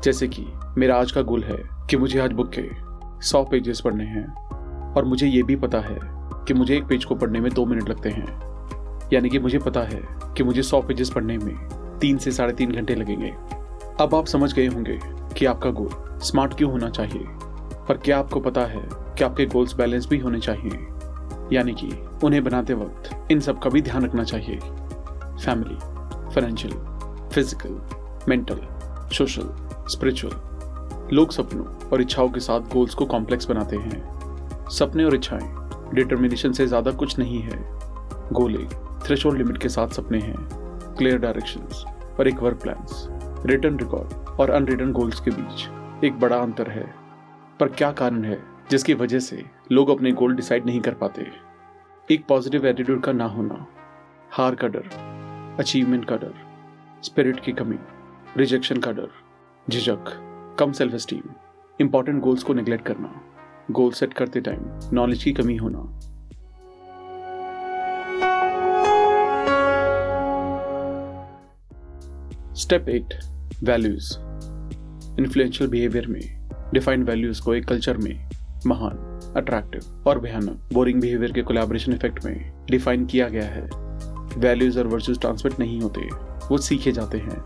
जैसे 0.05 0.29
कि 0.29 0.47
मेरा 0.79 0.97
आज 0.97 1.13
का 1.13 1.23
गोल 1.23 1.43
है 1.45 1.59
कि 1.91 1.97
मुझे 1.97 2.21
आज 2.21 2.33
बुक 2.33 2.51
के 2.59 2.69
सौ 3.27 3.43
पेजेस 3.45 3.81
पढ़ने 3.81 4.05
हैं 4.05 4.95
और 4.95 5.05
मुझे 5.05 5.27
ये 5.27 5.43
भी 5.43 5.57
पता 5.57 5.79
है 5.79 5.99
कि 6.47 6.55
मुझे 6.55 6.77
एक 6.77 6.85
पेज 6.85 7.05
को 7.05 7.15
पढ़ने 7.15 7.41
में 7.41 7.53
दो 7.55 7.67
मिनट 7.67 7.89
लगते 7.89 8.11
हैं। 8.11 9.09
यानी 9.13 9.29
कि 9.29 9.39
मुझे 9.39 9.59
पता 9.59 9.81
है 9.81 10.01
कि 10.37 10.45
मुझे 10.45 10.63
सौ 10.63 10.81
पेजेस 10.81 11.11
पढ़ने 11.11 11.39
में 11.39 11.55
तीन 12.01 12.19
से 12.19 12.31
साढ़े 12.31 12.53
तीन 12.53 12.73
घंटे 12.73 12.95
लगेंगे। 12.95 13.33
अब 14.01 14.15
आप 14.15 14.27
समझ 14.27 14.53
गए 14.55 14.67
होंगे 14.67 14.99
कि 15.37 15.47
आपका 15.47 15.71
गोल 15.71 16.19
स्मार्ट 16.19 16.55
क्यों 16.55 16.71
होना 16.73 16.89
चाहिए 16.89 17.25
पर 17.89 17.99
क्या 18.05 18.19
आपको 18.19 18.41
पता 18.41 18.61
है 18.61 18.83
कि 19.19 19.25
आपके 19.25 19.47
गोल्स 19.47 19.75
बैलेंस 19.77 20.09
भी 20.09 20.19
होने 20.19 20.41
चाहिए। 20.41 20.87
यानी 21.53 21.73
कि 21.75 21.91
उन्हें 22.25 22.45
बनाते 22.45 22.75
वक्त 22.75 23.33
इन 23.33 23.41
सब 23.41 23.59
का 23.59 23.71
भी 23.71 23.83
ध्यान 23.83 24.05
रखना 24.05 24.25
चाहिए। 24.25 24.59
Family 25.45 25.75
financial 26.35 26.75
physical 27.35 27.81
mental 28.29 28.61
social 29.17 29.49
spiritual 29.91 31.15
लोग 31.17 31.33
सपनों 31.33 31.65
और 31.89 32.01
इच्छाओं 32.01 32.29
के 32.29 32.41
साथ 32.41 32.73
गोल्स 32.73 32.95
को 32.95 33.07
कॉम्प्लेक्स 33.07 33.49
बनाते 33.49 33.77
हैं। 33.77 34.69
सपने 34.71 35.05
और 35.05 35.15
इच्छाएँ 35.15 35.95
डिटर्मिनेशन 35.95 36.53
से 36.53 36.67
ज़्यादा 36.67 36.91
कुछ 36.93 37.19
नहीं 37.19 37.41
है। 37.41 37.59
गोल 38.33 38.55
एक 38.57 38.75
थ्रेश 39.05 39.27
लिमिट 39.27 39.59
के 39.59 39.69
साथ 39.69 39.89
सपने 39.89 40.19
हैं। 40.19 40.37
क्लियर 40.97 41.19
डायरेक्शंस 41.19 41.85
और 42.21 42.29
एक 42.29 42.43
वर्क 42.43 42.63
प्लान्स 42.63 43.07
रिटर्न 43.47 43.79
रिकॉर्ड 43.79 44.29
और 44.41 44.51
अनरिटर्न 44.51 44.93
गोल्स 44.93 45.21
के 45.21 45.31
बीच 45.31 46.05
एक 46.05 46.19
बड़ा 46.21 46.37
अंतर 46.37 46.71
है। 46.71 46.85
पर 47.61 47.69
क्या 47.69 47.91
कारण 47.93 48.25
है 48.25 48.39
जिसकी 48.71 48.95
वजह 48.95 49.19
से 49.21 49.45
लोग 49.73 49.91
अपने 49.91 50.13
गोल 50.13 50.35
डिसाइड 50.35 50.67
नहीं 50.67 50.81
कर 50.81 50.95
पाते? 50.95 51.27
एक 52.09 52.27
पॉजिटिव 52.29 52.67
एटीट्यूड 52.67 53.03
का 53.03 53.13
ना 53.13 53.25
होना, 53.27 53.67
हार 54.33 54.55
का 54.55 54.69
डर 54.69 55.10
अचीवमेंट 55.61 56.05
का 56.05 56.17
डर 56.17 56.35
स्पिरिट 57.05 57.41
की 57.41 57.53
कमी 57.53 57.77
रिजेक्शन 58.37 58.77
का 58.77 58.91
डर 58.93 59.09
झिझक, 59.71 60.05
कम 60.59 60.73
सेल्फ 60.73 60.95
स्टीम 60.95 61.23
इंपॉर्टेंट 61.81 62.23
गोल्स 62.23 62.43
को 62.43 62.55
निगलेक्ट 62.55 62.85
करना 62.87 63.11
गोल 63.71 63.91
सेट 63.93 64.13
करते 64.13 64.41
टाइम 64.41 64.63
नॉलेज 64.93 65.25
की 65.25 65.33
कमी 65.33 65.57
होना। 65.57 65.83
Step 72.55 72.89
eight 72.89 73.15
values 73.65 74.13
influential 75.21 75.71
behaviour 75.71 76.07
में 76.07 76.21
डिफाइंड 76.75 77.09
वैल्यूज़ 77.09 77.43
को 77.43 77.55
एक 77.55 77.69
कल्चर 77.69 77.97
में, 77.97 78.31
महान 78.67 79.35
अट्रैक्टिव 79.37 80.09
और 80.09 80.21
भयानक 80.21 80.69
बोरिंग 80.73 81.01
बिहेवियर 81.01 81.33
के 81.33 81.43
कोलैबोरेशन 81.43 81.93
इफ़ेक्ट 81.93 82.25
में 82.25 82.67
डिफाइन 82.71 83.07
किया 83.07 83.29
गया 83.29 83.49
है। 83.49 83.90
वैल्यूज़ 84.39 84.79
और 84.79 84.87
वर्चूज 84.87 85.21
ट्रांसमिट 85.21 85.59
नहीं 85.59 85.81
होते, 85.81 86.09
वो 86.51 86.59
सीखे 86.59 86.93
जाते 86.93 87.19
हैं। 87.19 87.39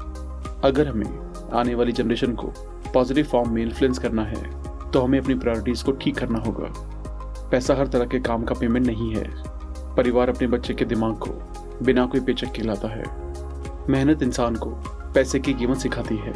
अगर 0.64 0.88
हमें 0.88 1.50
आने 1.54 1.74
वाली 1.74 1.92
जनरेशन 1.92 2.34
को 2.34 2.52
पॉजिटिव 2.94 3.24
फॉर्म 3.24 3.52
में 3.54 3.62
इन्फ्लुएंस 3.62 3.98
करना 3.98 4.24
है 4.24 4.90
तो 4.90 5.00
हमें 5.00 5.18
अपनी 5.18 5.34
प्रायोरिटीज 5.34 5.82
को 5.82 5.92
ठीक 5.92 6.16
करना 6.18 6.38
होगा। 6.38 6.72
पैसा 7.50 7.74
हर 7.74 7.86
तरह 7.86 8.04
के 8.04 8.20
काम 8.20 8.42
का 8.42 8.54
पेमेंट 8.54 8.86
नहीं 8.86 9.14
है। 9.14 9.24
परिवार 9.96 10.28
अपने 10.28 10.46
बच्चे 10.46 10.74
के 10.74 10.84
दिमाग 10.84 11.16
को 11.18 11.30
बिना 11.82 12.06
कोई 12.06 12.20
पेचक 12.20 12.52
के 12.52 12.62
लाता 12.62 12.88
है। 12.88 13.04
मेहनत 13.90 14.22
इंसान 14.22 14.56
को 14.56 14.70
पैसे 15.14 15.38
की 15.38 15.54
कीमत 15.54 15.78
सिखाती 15.78 16.16
है। 16.16 16.32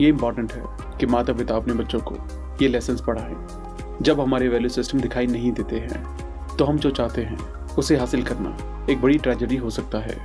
ये 0.00 0.08
इंपॉर्टेंट 0.08 0.52
है 0.52 0.64
कि 0.98 1.06
माता 1.06 1.32
पिता 1.32 1.56
अपने 1.56 1.74
बच्चों 1.74 2.00
को 2.00 2.16
ये 2.62 2.68
लेसन 2.68 2.96
पढ़ाएँ। 3.06 3.36
जब 4.02 4.20
हमारे 4.20 4.48
वैल्यू 4.48 4.68
सिस्टम 4.68 5.00
दिखाई 5.00 5.26
नहीं 5.26 5.52
देते 5.52 5.76
हैं 5.76 6.56
तो 6.56 6.64
हम 6.64 6.78
जो 6.78 6.90
चाहते 6.90 7.22
हैं 7.22 7.38
उसे 7.78 7.96
हासिल 7.96 8.22
करना 8.24 8.56
एक 8.90 9.00
बड़ी 9.00 9.18
ट्रेजेडी 9.18 9.56
हो 9.56 9.70
सकता 9.70 9.98
है। 9.98 10.16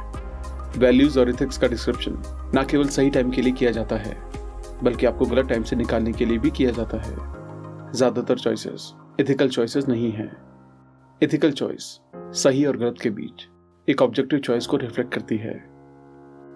वैल्यूज़ 0.78 1.20
और 1.20 1.30
इथिक्स 1.30 1.58
का 1.58 1.68
डिस्क्रिप्शन 1.68 2.22
न 2.56 2.66
केवल 2.70 2.88
सही 2.88 3.10
टाइम 3.10 3.32
के 3.32 3.42
लिए 3.42 3.54
किया 3.54 3.72
जाता 3.72 3.96
है, 3.98 4.16
बल्कि 4.84 5.06
आपको 5.06 5.26
गलत 5.26 5.48
टाइम 5.50 5.64
से 5.64 5.76
निकालने 5.76 6.12
के 6.12 6.26
लिए 6.26 6.38
भी 6.38 6.52
किया 6.52 6.72
जाता 6.72 6.98
है। 6.98 7.16
ज़्यादातर 7.92 8.38
चॉइसेस 8.38 8.94
इथिकल 9.20 9.50
चॉइसेस 9.50 9.88
नहीं 9.88 10.12
है। 10.12 10.32
इथिकल 11.22 11.52
चॉइस 11.52 11.84
सही 12.36 12.66
और 12.66 12.78
गलत 12.78 12.96
के 13.02 13.10
बीच 13.10 13.48
एक 13.88 14.02
ऑब्जेक्टिव 14.02 14.40
चॉइस 14.40 14.68
को 14.68 14.78
रिफ्लेक्ट 14.78 15.14
करती 15.14 15.38
है। 15.38 15.54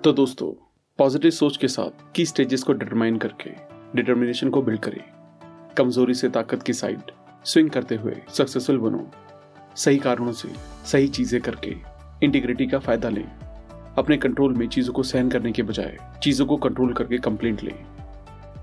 तो 0.04 0.14
दोस्तों 0.14 0.52
पॉजिटिव 1.00 1.32
सोच 1.32 1.58
के 1.58 1.68
साथ 1.68 2.04
की 2.16 2.26
स्टेजेस 2.26 2.64
को 2.64 2.74
डिटरमाइन 2.74 3.18
करके 3.18 3.50
डिटर्मिनेशन 3.96 4.50
को 4.50 4.62
बिल्ड 4.62 4.80
करें। 4.80 5.02
कमज़ोरी 5.78 6.14
से 6.14 6.30
ताकत 6.30 6.64
की 6.64 6.74
साइड 6.74 7.12
स्विंग 7.46 7.70
करते 7.70 7.96
हुए 7.96 8.16
सक्सेसफुल 8.30 8.78
बनो। 8.80 9.10
सही 9.78 9.98
कारणों 9.98 10.32
से 10.32 10.50
सही 10.86 11.08
चीज़ें 11.08 11.40
करके 11.42 11.76
इंटीग्रिटी 12.24 12.66
का 12.68 12.78
फ़ायदा 12.80 13.10
लें। 13.10 13.26
अपने 13.98 14.18
कंट्रोल 14.18 14.54
में 14.54 14.68
चीज़ों 14.68 14.94
को 14.94 15.04
सहन 15.04 15.30
करने 15.30 15.52
के 15.52 15.64
बजाय 15.64 15.98
चीज़ों 16.24 16.46
को 16.46 16.58
कंट्रोल 16.58 16.94
करके 16.94 17.18
कंप्लेंट 17.20 17.64
लें। 17.64 17.74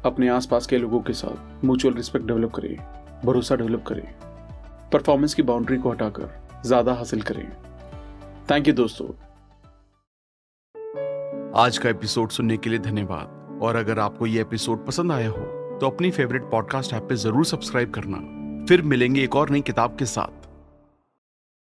अपने 0.05 0.29
आसपास 0.29 0.67
के 0.67 0.79
लोगों 0.79 1.01
के 1.01 1.13
साथ 1.13 1.65
म्यूचुअल 1.65 1.95
रिस्पेक्ट 1.95 2.27
डेवलप 2.27 2.53
करें, 2.53 2.77
भरोसा 3.25 3.57
डेवलप 3.57 3.85
करें। 3.87 4.05
परफॉर्मेंस 4.93 5.35
की 5.35 5.43
बाउंड्री 5.43 5.79
को 5.79 5.91
हटाकर 5.91 6.61
ज़्यादा 6.67 6.93
हासिल 6.95 7.23
करें। 7.23 7.49
थैंक 8.51 8.69
यू 8.69 8.75
दोस्तों। 8.75 9.09
आज 11.57 11.79
का 11.79 11.89
एपिसोड 11.89 12.31
सुनने 12.31 12.57
के 12.57 12.71
लिए 12.71 12.79
धन्यवाद। 12.81 13.59
और 13.63 13.77
अगर 13.77 13.99
आपको 14.01 14.27
ये 14.27 14.41
एपिसोड 14.41 14.87
पसंद 14.87 15.13
आया 15.13 15.29
हो 15.29 15.45
तो 15.81 15.87
अपनी 15.87 16.11
फेवरेट 16.11 16.51
पॉडकास्ट 16.51 16.93
ऐप 16.95 17.07
पे 17.09 17.17
ज़रूर 17.17 17.45
सब्सक्राइब 17.47 17.91
करना। 17.91 18.17
फिर 18.69 18.83
मिलेंगे 18.85 19.23
एक 19.25 19.37
और 19.37 19.51
नई 19.51 19.61
किताब 19.63 19.97
के 19.99 20.05
साथ। 20.07 20.44